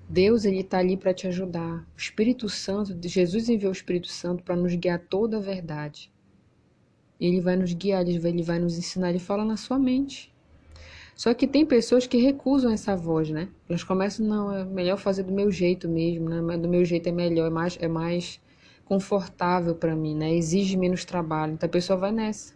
Deus 0.09 0.43
ele 0.43 0.61
está 0.61 0.79
ali 0.79 0.97
para 0.97 1.13
te 1.13 1.27
ajudar. 1.27 1.87
O 1.95 1.99
Espírito 1.99 2.49
Santo, 2.49 2.97
Jesus 3.07 3.47
enviou 3.47 3.69
o 3.69 3.75
Espírito 3.75 4.07
Santo 4.07 4.43
para 4.43 4.55
nos 4.55 4.73
guiar 4.73 4.99
toda 4.99 5.37
a 5.37 5.39
verdade. 5.41 6.11
Ele 7.19 7.39
vai 7.39 7.55
nos 7.55 7.73
guiar, 7.73 8.01
ele 8.07 8.43
vai, 8.43 8.59
nos 8.59 8.77
ensinar, 8.77 9.09
ele 9.09 9.19
fala 9.19 9.45
na 9.45 9.57
sua 9.57 9.79
mente. 9.79 10.33
Só 11.15 11.33
que 11.33 11.47
tem 11.47 11.65
pessoas 11.65 12.05
que 12.05 12.17
recusam 12.17 12.71
essa 12.71 12.95
voz, 12.95 13.29
né? 13.29 13.47
Elas 13.69 13.83
começam, 13.83 14.25
não, 14.25 14.53
é 14.53 14.65
melhor 14.65 14.97
fazer 14.97 15.23
do 15.23 15.31
meu 15.31 15.49
jeito 15.49 15.87
mesmo, 15.87 16.29
né? 16.29 16.57
Do 16.57 16.67
meu 16.67 16.83
jeito 16.83 17.07
é 17.07 17.11
melhor, 17.11 17.47
é 17.47 17.49
mais, 17.49 17.77
é 17.79 17.87
mais 17.87 18.41
confortável 18.83 19.73
para 19.75 19.95
mim, 19.95 20.13
né? 20.13 20.35
Exige 20.35 20.77
menos 20.77 21.05
trabalho. 21.05 21.53
Então 21.53 21.67
a 21.67 21.71
pessoa 21.71 21.97
vai 21.97 22.11
nessa. 22.11 22.53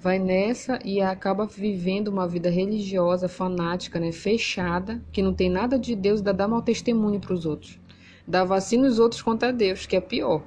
vai 0.00 0.20
nessa 0.20 0.78
e 0.84 1.00
acaba 1.00 1.46
vivendo 1.46 2.08
uma 2.08 2.28
vida 2.28 2.48
religiosa, 2.48 3.28
fanática, 3.28 3.98
né, 3.98 4.12
fechada, 4.12 5.02
que 5.10 5.20
não 5.20 5.34
tem 5.34 5.50
nada 5.50 5.76
de 5.76 5.96
Deus, 5.96 6.20
dá, 6.20 6.30
dá 6.30 6.46
mau 6.46 6.62
testemunho 6.62 7.18
para 7.18 7.34
os 7.34 7.44
outros. 7.44 7.80
Dá 8.26 8.44
vacina 8.44 8.86
os 8.86 9.00
outros 9.00 9.20
contra 9.20 9.52
Deus, 9.52 9.84
que 9.84 9.96
é 9.96 10.00
pior. 10.00 10.42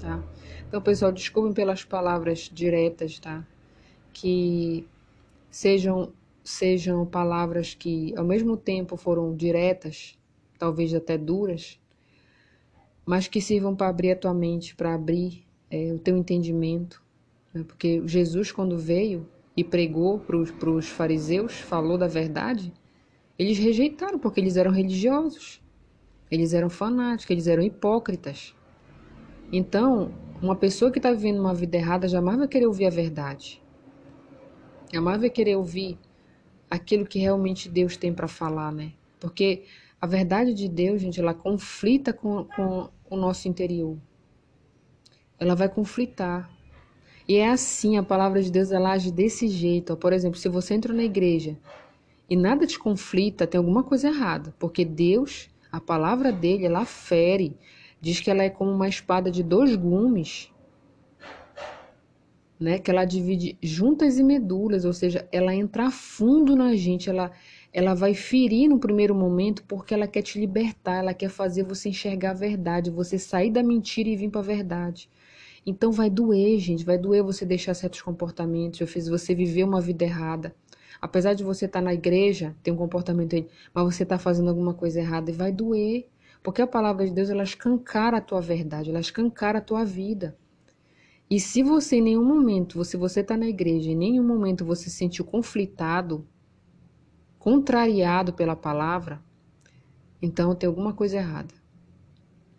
Tá? 0.00 0.22
Então, 0.68 0.82
pessoal, 0.82 1.12
desculpem 1.12 1.52
pelas 1.52 1.84
palavras 1.84 2.50
diretas, 2.52 3.18
tá? 3.18 3.46
Que 4.12 4.86
sejam 5.50 6.12
sejam 6.42 7.04
palavras 7.04 7.74
que 7.74 8.14
ao 8.16 8.24
mesmo 8.24 8.56
tempo 8.56 8.96
foram 8.96 9.34
diretas, 9.34 10.16
talvez 10.56 10.94
até 10.94 11.18
duras, 11.18 11.80
mas 13.04 13.26
que 13.26 13.40
sirvam 13.40 13.74
para 13.74 13.88
abrir 13.88 14.12
a 14.12 14.16
tua 14.16 14.32
mente, 14.32 14.74
para 14.76 14.94
abrir 14.94 15.44
é, 15.70 15.92
o 15.92 15.98
teu 15.98 16.16
entendimento, 16.16 17.02
né? 17.52 17.64
porque 17.66 18.00
Jesus 18.06 18.52
quando 18.52 18.78
veio 18.78 19.26
e 19.56 19.64
pregou 19.64 20.20
para 20.20 20.36
os 20.70 20.88
fariseus, 20.88 21.54
falou 21.54 21.98
da 21.98 22.06
verdade, 22.06 22.72
eles 23.38 23.58
rejeitaram 23.58 24.18
porque 24.18 24.40
eles 24.40 24.56
eram 24.56 24.70
religiosos, 24.70 25.60
eles 26.30 26.52
eram 26.52 26.70
fanáticos, 26.70 27.30
eles 27.30 27.46
eram 27.46 27.62
hipócritas. 27.62 28.55
Então, 29.52 30.12
uma 30.42 30.56
pessoa 30.56 30.90
que 30.90 30.98
está 30.98 31.10
vivendo 31.12 31.40
uma 31.40 31.54
vida 31.54 31.76
errada 31.76 32.08
jamais 32.08 32.38
vai 32.38 32.48
querer 32.48 32.66
ouvir 32.66 32.86
a 32.86 32.90
verdade. 32.90 33.62
Jamais 34.92 35.20
vai 35.20 35.30
querer 35.30 35.56
ouvir 35.56 35.98
aquilo 36.70 37.06
que 37.06 37.18
realmente 37.18 37.68
Deus 37.68 37.96
tem 37.96 38.12
para 38.12 38.28
falar, 38.28 38.72
né? 38.72 38.92
Porque 39.18 39.64
a 40.00 40.06
verdade 40.06 40.52
de 40.52 40.68
Deus, 40.68 41.00
gente, 41.00 41.20
ela 41.20 41.34
conflita 41.34 42.12
com, 42.12 42.44
com 42.44 42.88
o 43.08 43.16
nosso 43.16 43.48
interior. 43.48 43.96
Ela 45.38 45.54
vai 45.54 45.68
conflitar. 45.68 46.50
E 47.28 47.36
é 47.36 47.48
assim, 47.48 47.96
a 47.96 48.02
palavra 48.02 48.42
de 48.42 48.50
Deus 48.50 48.70
ela 48.70 48.92
age 48.92 49.10
desse 49.10 49.48
jeito. 49.48 49.96
Por 49.96 50.12
exemplo, 50.12 50.38
se 50.38 50.48
você 50.48 50.74
entra 50.74 50.92
na 50.92 51.02
igreja 51.02 51.56
e 52.28 52.36
nada 52.36 52.66
te 52.66 52.78
conflita, 52.78 53.46
tem 53.46 53.58
alguma 53.58 53.82
coisa 53.82 54.08
errada. 54.08 54.54
Porque 54.58 54.84
Deus, 54.84 55.48
a 55.72 55.80
palavra 55.80 56.30
dele, 56.30 56.66
ela 56.66 56.84
fere. 56.84 57.56
Diz 58.06 58.20
que 58.20 58.30
ela 58.30 58.44
é 58.44 58.50
como 58.50 58.70
uma 58.70 58.88
espada 58.88 59.32
de 59.32 59.42
dois 59.42 59.74
gumes 59.74 60.52
né? 62.58 62.78
Que 62.78 62.90
ela 62.90 63.04
divide 63.04 63.58
juntas 63.62 64.16
e 64.16 64.22
medulas, 64.22 64.84
ou 64.84 64.92
seja, 64.92 65.26
ela 65.30 65.52
entra 65.54 65.90
fundo 65.90 66.56
na 66.56 66.74
gente, 66.74 67.10
ela 67.10 67.30
ela 67.72 67.94
vai 67.94 68.14
ferir 68.14 68.68
no 68.68 68.78
primeiro 68.78 69.14
momento 69.14 69.62
porque 69.64 69.92
ela 69.92 70.06
quer 70.06 70.22
te 70.22 70.38
libertar, 70.38 71.00
ela 71.00 71.12
quer 71.12 71.28
fazer 71.28 71.62
você 71.64 71.88
enxergar 71.90 72.30
a 72.30 72.34
verdade, 72.34 72.90
você 72.90 73.18
sair 73.18 73.50
da 73.50 73.62
mentira 73.62 74.08
e 74.08 74.16
vir 74.16 74.30
para 74.30 74.40
a 74.40 74.44
verdade. 74.44 75.10
Então 75.66 75.90
vai 75.92 76.08
doer, 76.08 76.60
gente, 76.60 76.84
vai 76.84 76.96
doer 76.96 77.24
você 77.24 77.44
deixar 77.44 77.74
certos 77.74 78.00
comportamentos, 78.00 78.80
eu 78.80 78.86
fiz 78.86 79.08
você 79.08 79.34
viver 79.34 79.64
uma 79.64 79.80
vida 79.80 80.04
errada. 80.04 80.54
Apesar 81.02 81.34
de 81.34 81.44
você 81.44 81.66
estar 81.66 81.80
tá 81.80 81.84
na 81.84 81.92
igreja, 81.92 82.54
ter 82.62 82.70
um 82.70 82.76
comportamento 82.76 83.34
aí, 83.34 83.46
mas 83.74 83.84
você 83.84 84.04
está 84.04 84.16
fazendo 84.16 84.48
alguma 84.48 84.72
coisa 84.72 85.00
errada 85.00 85.30
e 85.30 85.34
vai 85.34 85.52
doer, 85.52 86.06
porque 86.46 86.62
a 86.62 86.66
palavra 86.66 87.04
de 87.04 87.12
Deus 87.12 87.28
ela 87.28 87.42
escancara 87.42 88.18
a 88.18 88.20
tua 88.20 88.40
verdade, 88.40 88.90
ela 88.90 89.00
escancara 89.00 89.58
a 89.58 89.60
tua 89.60 89.84
vida. 89.84 90.38
E 91.28 91.40
se 91.40 91.60
você 91.60 91.96
em 91.96 92.02
nenhum 92.02 92.24
momento, 92.24 92.84
se 92.84 92.96
você 92.96 93.18
está 93.18 93.36
na 93.36 93.48
igreja, 93.48 93.90
em 93.90 93.96
nenhum 93.96 94.22
momento 94.22 94.64
você 94.64 94.84
se 94.84 94.94
sentiu 94.94 95.24
conflitado, 95.24 96.24
contrariado 97.36 98.32
pela 98.32 98.54
palavra, 98.54 99.20
então 100.22 100.54
tem 100.54 100.68
alguma 100.68 100.92
coisa 100.92 101.16
errada. 101.16 101.52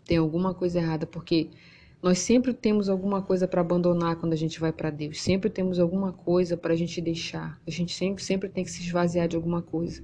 Tem 0.04 0.18
alguma 0.18 0.52
coisa 0.52 0.80
errada, 0.80 1.06
porque 1.06 1.48
nós 2.02 2.18
sempre 2.18 2.52
temos 2.52 2.90
alguma 2.90 3.22
coisa 3.22 3.48
para 3.48 3.62
abandonar 3.62 4.16
quando 4.16 4.34
a 4.34 4.36
gente 4.36 4.60
vai 4.60 4.70
para 4.70 4.90
Deus. 4.90 5.22
Sempre 5.22 5.48
temos 5.48 5.80
alguma 5.80 6.12
coisa 6.12 6.58
para 6.58 6.74
a 6.74 6.76
gente 6.76 7.00
deixar. 7.00 7.58
A 7.66 7.70
gente 7.70 7.94
sempre, 7.94 8.22
sempre 8.22 8.50
tem 8.50 8.64
que 8.64 8.70
se 8.70 8.82
esvaziar 8.82 9.26
de 9.26 9.36
alguma 9.36 9.62
coisa. 9.62 10.02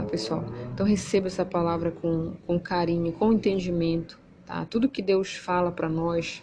Tá, 0.00 0.06
pessoal? 0.06 0.44
Então 0.72 0.86
receba 0.86 1.26
essa 1.26 1.44
palavra 1.44 1.90
com, 1.90 2.32
com 2.46 2.58
carinho, 2.58 3.12
com 3.12 3.32
entendimento 3.32 4.18
tá? 4.46 4.64
Tudo 4.64 4.88
que 4.88 5.02
Deus 5.02 5.34
fala 5.34 5.70
para 5.70 5.88
nós, 5.88 6.42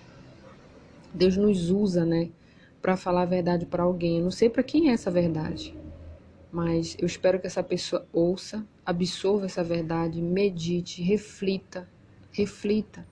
Deus 1.14 1.36
nos 1.36 1.70
usa, 1.70 2.06
né, 2.06 2.30
para 2.82 2.96
falar 2.96 3.24
a 3.24 3.26
verdade 3.26 3.66
para 3.66 3.84
alguém. 3.84 4.20
Eu 4.20 4.24
não 4.24 4.32
sei 4.32 4.50
para 4.50 4.64
quem 4.64 4.90
é 4.90 4.94
essa 4.94 5.10
verdade, 5.10 5.76
mas 6.52 6.96
eu 7.00 7.06
espero 7.06 7.40
que 7.40 7.48
essa 7.48 7.64
pessoa 7.64 8.08
ouça, 8.14 8.64
absorva 8.86 9.46
essa 9.46 9.64
verdade, 9.64 10.22
medite, 10.22 11.02
reflita, 11.02 11.90
reflita. 12.32 13.06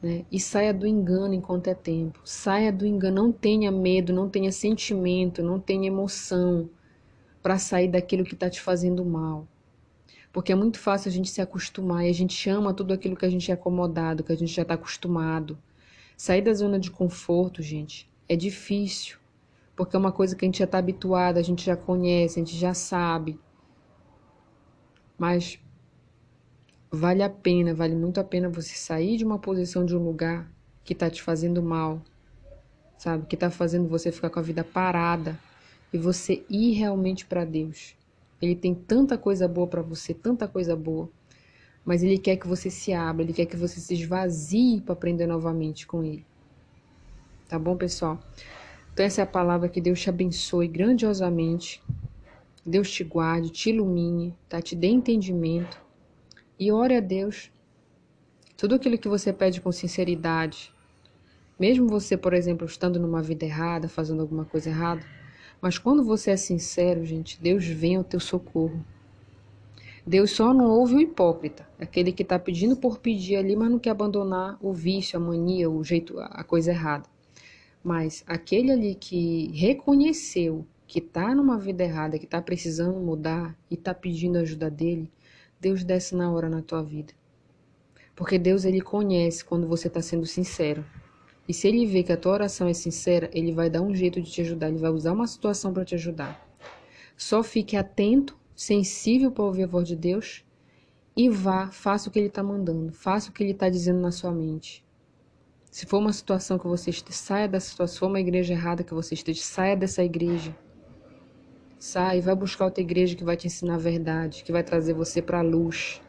Né? 0.00 0.24
E 0.30 0.38
saia 0.38 0.72
do 0.72 0.86
engano 0.86 1.34
enquanto 1.34 1.68
é 1.68 1.74
tempo. 1.74 2.20
Saia 2.24 2.72
do 2.72 2.86
engano, 2.86 3.24
não 3.24 3.32
tenha 3.32 3.72
medo, 3.72 4.12
não 4.12 4.28
tenha 4.28 4.52
sentimento, 4.52 5.42
não 5.42 5.58
tenha 5.58 5.88
emoção 5.88 6.70
para 7.44 7.58
sair 7.58 7.88
daquilo 7.88 8.24
que 8.24 8.32
está 8.32 8.48
te 8.48 8.58
fazendo 8.58 9.04
mal. 9.04 9.46
Porque 10.32 10.50
é 10.50 10.54
muito 10.54 10.78
fácil 10.78 11.10
a 11.10 11.12
gente 11.12 11.28
se 11.28 11.42
acostumar 11.42 12.06
e 12.06 12.08
a 12.08 12.14
gente 12.14 12.32
chama 12.32 12.72
tudo 12.72 12.94
aquilo 12.94 13.14
que 13.14 13.26
a 13.26 13.28
gente 13.28 13.50
é 13.50 13.54
acomodado, 13.54 14.24
que 14.24 14.32
a 14.32 14.34
gente 14.34 14.50
já 14.50 14.62
está 14.62 14.72
acostumado. 14.72 15.58
Sair 16.16 16.40
da 16.40 16.54
zona 16.54 16.80
de 16.80 16.90
conforto, 16.90 17.60
gente, 17.60 18.10
é 18.26 18.34
difícil. 18.34 19.18
Porque 19.76 19.94
é 19.94 19.98
uma 19.98 20.10
coisa 20.10 20.34
que 20.34 20.42
a 20.42 20.48
gente 20.48 20.60
já 20.60 20.64
está 20.64 20.78
habituado, 20.78 21.36
a 21.36 21.42
gente 21.42 21.66
já 21.66 21.76
conhece, 21.76 22.40
a 22.40 22.42
gente 22.42 22.56
já 22.56 22.72
sabe. 22.72 23.38
Mas 25.18 25.60
vale 26.90 27.22
a 27.22 27.28
pena, 27.28 27.74
vale 27.74 27.94
muito 27.94 28.18
a 28.20 28.24
pena 28.24 28.48
você 28.48 28.74
sair 28.74 29.18
de 29.18 29.24
uma 29.24 29.38
posição 29.38 29.84
de 29.84 29.94
um 29.94 30.02
lugar 30.02 30.50
que 30.82 30.94
está 30.94 31.10
te 31.10 31.20
fazendo 31.20 31.62
mal, 31.62 32.00
sabe? 32.96 33.26
Que 33.26 33.36
está 33.36 33.50
fazendo 33.50 33.86
você 33.86 34.10
ficar 34.10 34.30
com 34.30 34.38
a 34.38 34.42
vida 34.42 34.64
parada 34.64 35.38
e 35.94 35.98
você 35.98 36.44
ir 36.50 36.72
realmente 36.72 37.24
para 37.24 37.44
Deus. 37.44 37.96
Ele 38.42 38.56
tem 38.56 38.74
tanta 38.74 39.16
coisa 39.16 39.46
boa 39.46 39.68
para 39.68 39.80
você, 39.80 40.12
tanta 40.12 40.48
coisa 40.48 40.74
boa. 40.74 41.08
Mas 41.84 42.02
ele 42.02 42.18
quer 42.18 42.36
que 42.36 42.48
você 42.48 42.68
se 42.68 42.92
abra, 42.92 43.22
ele 43.22 43.32
quer 43.32 43.46
que 43.46 43.56
você 43.56 43.78
se 43.78 43.94
esvazie 43.94 44.80
para 44.80 44.92
aprender 44.92 45.28
novamente 45.28 45.86
com 45.86 46.02
ele. 46.02 46.26
Tá 47.48 47.60
bom, 47.60 47.76
pessoal? 47.76 48.18
Então, 48.92 49.06
essa 49.06 49.20
é 49.20 49.24
a 49.24 49.26
palavra 49.26 49.68
que 49.68 49.80
Deus 49.80 50.00
te 50.00 50.08
abençoe 50.08 50.66
grandiosamente. 50.66 51.80
Deus 52.66 52.90
te 52.90 53.04
guarde, 53.04 53.50
te 53.50 53.70
ilumine, 53.70 54.36
tá? 54.48 54.60
Te 54.60 54.74
dê 54.74 54.88
entendimento. 54.88 55.80
E 56.58 56.72
ore 56.72 56.96
a 56.96 57.00
Deus. 57.00 57.52
Tudo 58.56 58.74
aquilo 58.74 58.98
que 58.98 59.08
você 59.08 59.32
pede 59.32 59.60
com 59.60 59.70
sinceridade, 59.70 60.74
mesmo 61.58 61.86
você, 61.86 62.16
por 62.16 62.34
exemplo, 62.34 62.66
estando 62.66 62.98
numa 62.98 63.22
vida 63.22 63.44
errada, 63.44 63.88
fazendo 63.88 64.22
alguma 64.22 64.44
coisa 64.44 64.70
errada, 64.70 65.04
mas 65.64 65.78
quando 65.78 66.04
você 66.04 66.32
é 66.32 66.36
sincero, 66.36 67.06
gente, 67.06 67.40
Deus 67.40 67.64
vem 67.64 67.96
ao 67.96 68.04
teu 68.04 68.20
socorro. 68.20 68.84
Deus 70.06 70.32
só 70.32 70.52
não 70.52 70.66
ouve 70.66 70.94
o 70.94 71.00
hipócrita, 71.00 71.66
aquele 71.78 72.12
que 72.12 72.22
está 72.22 72.38
pedindo 72.38 72.76
por 72.76 72.98
pedir 72.98 73.36
ali, 73.36 73.56
mas 73.56 73.70
não 73.70 73.78
quer 73.78 73.88
abandonar 73.88 74.58
o 74.60 74.74
vício, 74.74 75.16
a 75.16 75.22
mania, 75.22 75.70
o 75.70 75.82
jeito, 75.82 76.20
a 76.20 76.44
coisa 76.44 76.70
errada. 76.70 77.08
Mas 77.82 78.22
aquele 78.26 78.72
ali 78.72 78.94
que 78.94 79.52
reconheceu 79.54 80.66
que 80.86 80.98
está 80.98 81.34
numa 81.34 81.58
vida 81.58 81.82
errada, 81.82 82.18
que 82.18 82.26
está 82.26 82.42
precisando 82.42 83.00
mudar 83.00 83.58
e 83.70 83.74
está 83.74 83.94
pedindo 83.94 84.36
ajuda 84.36 84.70
dele, 84.70 85.10
Deus 85.58 85.82
desce 85.82 86.14
na 86.14 86.30
hora 86.30 86.50
na 86.50 86.60
tua 86.60 86.82
vida. 86.82 87.14
Porque 88.14 88.38
Deus 88.38 88.66
ele 88.66 88.82
conhece 88.82 89.42
quando 89.42 89.66
você 89.66 89.88
está 89.88 90.02
sendo 90.02 90.26
sincero. 90.26 90.84
E 91.48 91.52
se 91.52 91.68
ele 91.68 91.84
vê 91.84 92.02
que 92.02 92.12
a 92.12 92.16
tua 92.16 92.32
oração 92.32 92.66
é 92.66 92.72
sincera, 92.72 93.30
ele 93.32 93.52
vai 93.52 93.68
dar 93.68 93.82
um 93.82 93.94
jeito 93.94 94.20
de 94.20 94.30
te 94.30 94.40
ajudar, 94.40 94.68
ele 94.68 94.78
vai 94.78 94.90
usar 94.90 95.12
uma 95.12 95.26
situação 95.26 95.72
para 95.72 95.84
te 95.84 95.94
ajudar. 95.94 96.42
Só 97.16 97.42
fique 97.42 97.76
atento, 97.76 98.36
sensível 98.54 99.30
para 99.30 99.44
ouvir 99.44 99.64
a 99.64 99.66
voz 99.66 99.86
de 99.86 99.94
Deus 99.94 100.44
e 101.16 101.28
vá, 101.28 101.70
faça 101.70 102.08
o 102.08 102.12
que 102.12 102.18
ele 102.18 102.28
está 102.28 102.42
mandando, 102.42 102.92
faça 102.92 103.30
o 103.30 103.32
que 103.32 103.42
ele 103.42 103.52
está 103.52 103.68
dizendo 103.68 104.00
na 104.00 104.10
sua 104.10 104.32
mente. 104.32 104.84
Se 105.70 105.86
for 105.86 105.98
uma 105.98 106.12
situação 106.12 106.58
que 106.58 106.66
você 106.66 106.90
esteja, 106.90 107.18
saia 107.18 107.48
dessa 107.48 107.70
situação, 107.70 107.94
se 107.94 108.00
for 108.00 108.06
uma 108.06 108.20
igreja 108.20 108.52
errada 108.54 108.84
que 108.84 108.94
você 108.94 109.14
esteja, 109.14 109.42
saia 109.42 109.76
dessa 109.76 110.02
igreja. 110.02 110.56
Sai, 111.78 112.20
vai 112.20 112.34
buscar 112.34 112.64
outra 112.64 112.80
igreja 112.80 113.14
que 113.14 113.24
vai 113.24 113.36
te 113.36 113.46
ensinar 113.46 113.74
a 113.74 113.78
verdade, 113.78 114.42
que 114.44 114.52
vai 114.52 114.62
trazer 114.62 114.94
você 114.94 115.20
para 115.20 115.40
a 115.40 115.42
luz, 115.42 116.00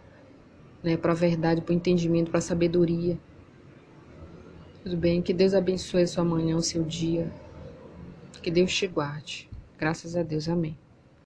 né, 0.84 0.95
para 0.95 1.12
a 1.12 1.15
verdade, 1.15 1.62
para 1.62 1.74
o 1.74 1.76
entendimento, 1.76 2.30
para 2.30 2.38
a 2.38 2.41
sabedoria. 2.41 3.19
Tudo 4.86 4.98
bem? 4.98 5.19
Que 5.19 5.34
Deus 5.34 5.56
abençoe 5.56 6.04
a 6.04 6.08
sua 6.08 6.24
manhã, 6.24 6.56
o 6.56 6.62
seu 6.62 6.84
dia. 6.84 7.28
Que 8.43 8.52
Deus 8.52 8.71
te 8.71 8.86
guarde. 8.86 9.50
Graças 9.80 10.15
a 10.15 10.21
Deus. 10.21 10.48
Amém. 10.48 10.78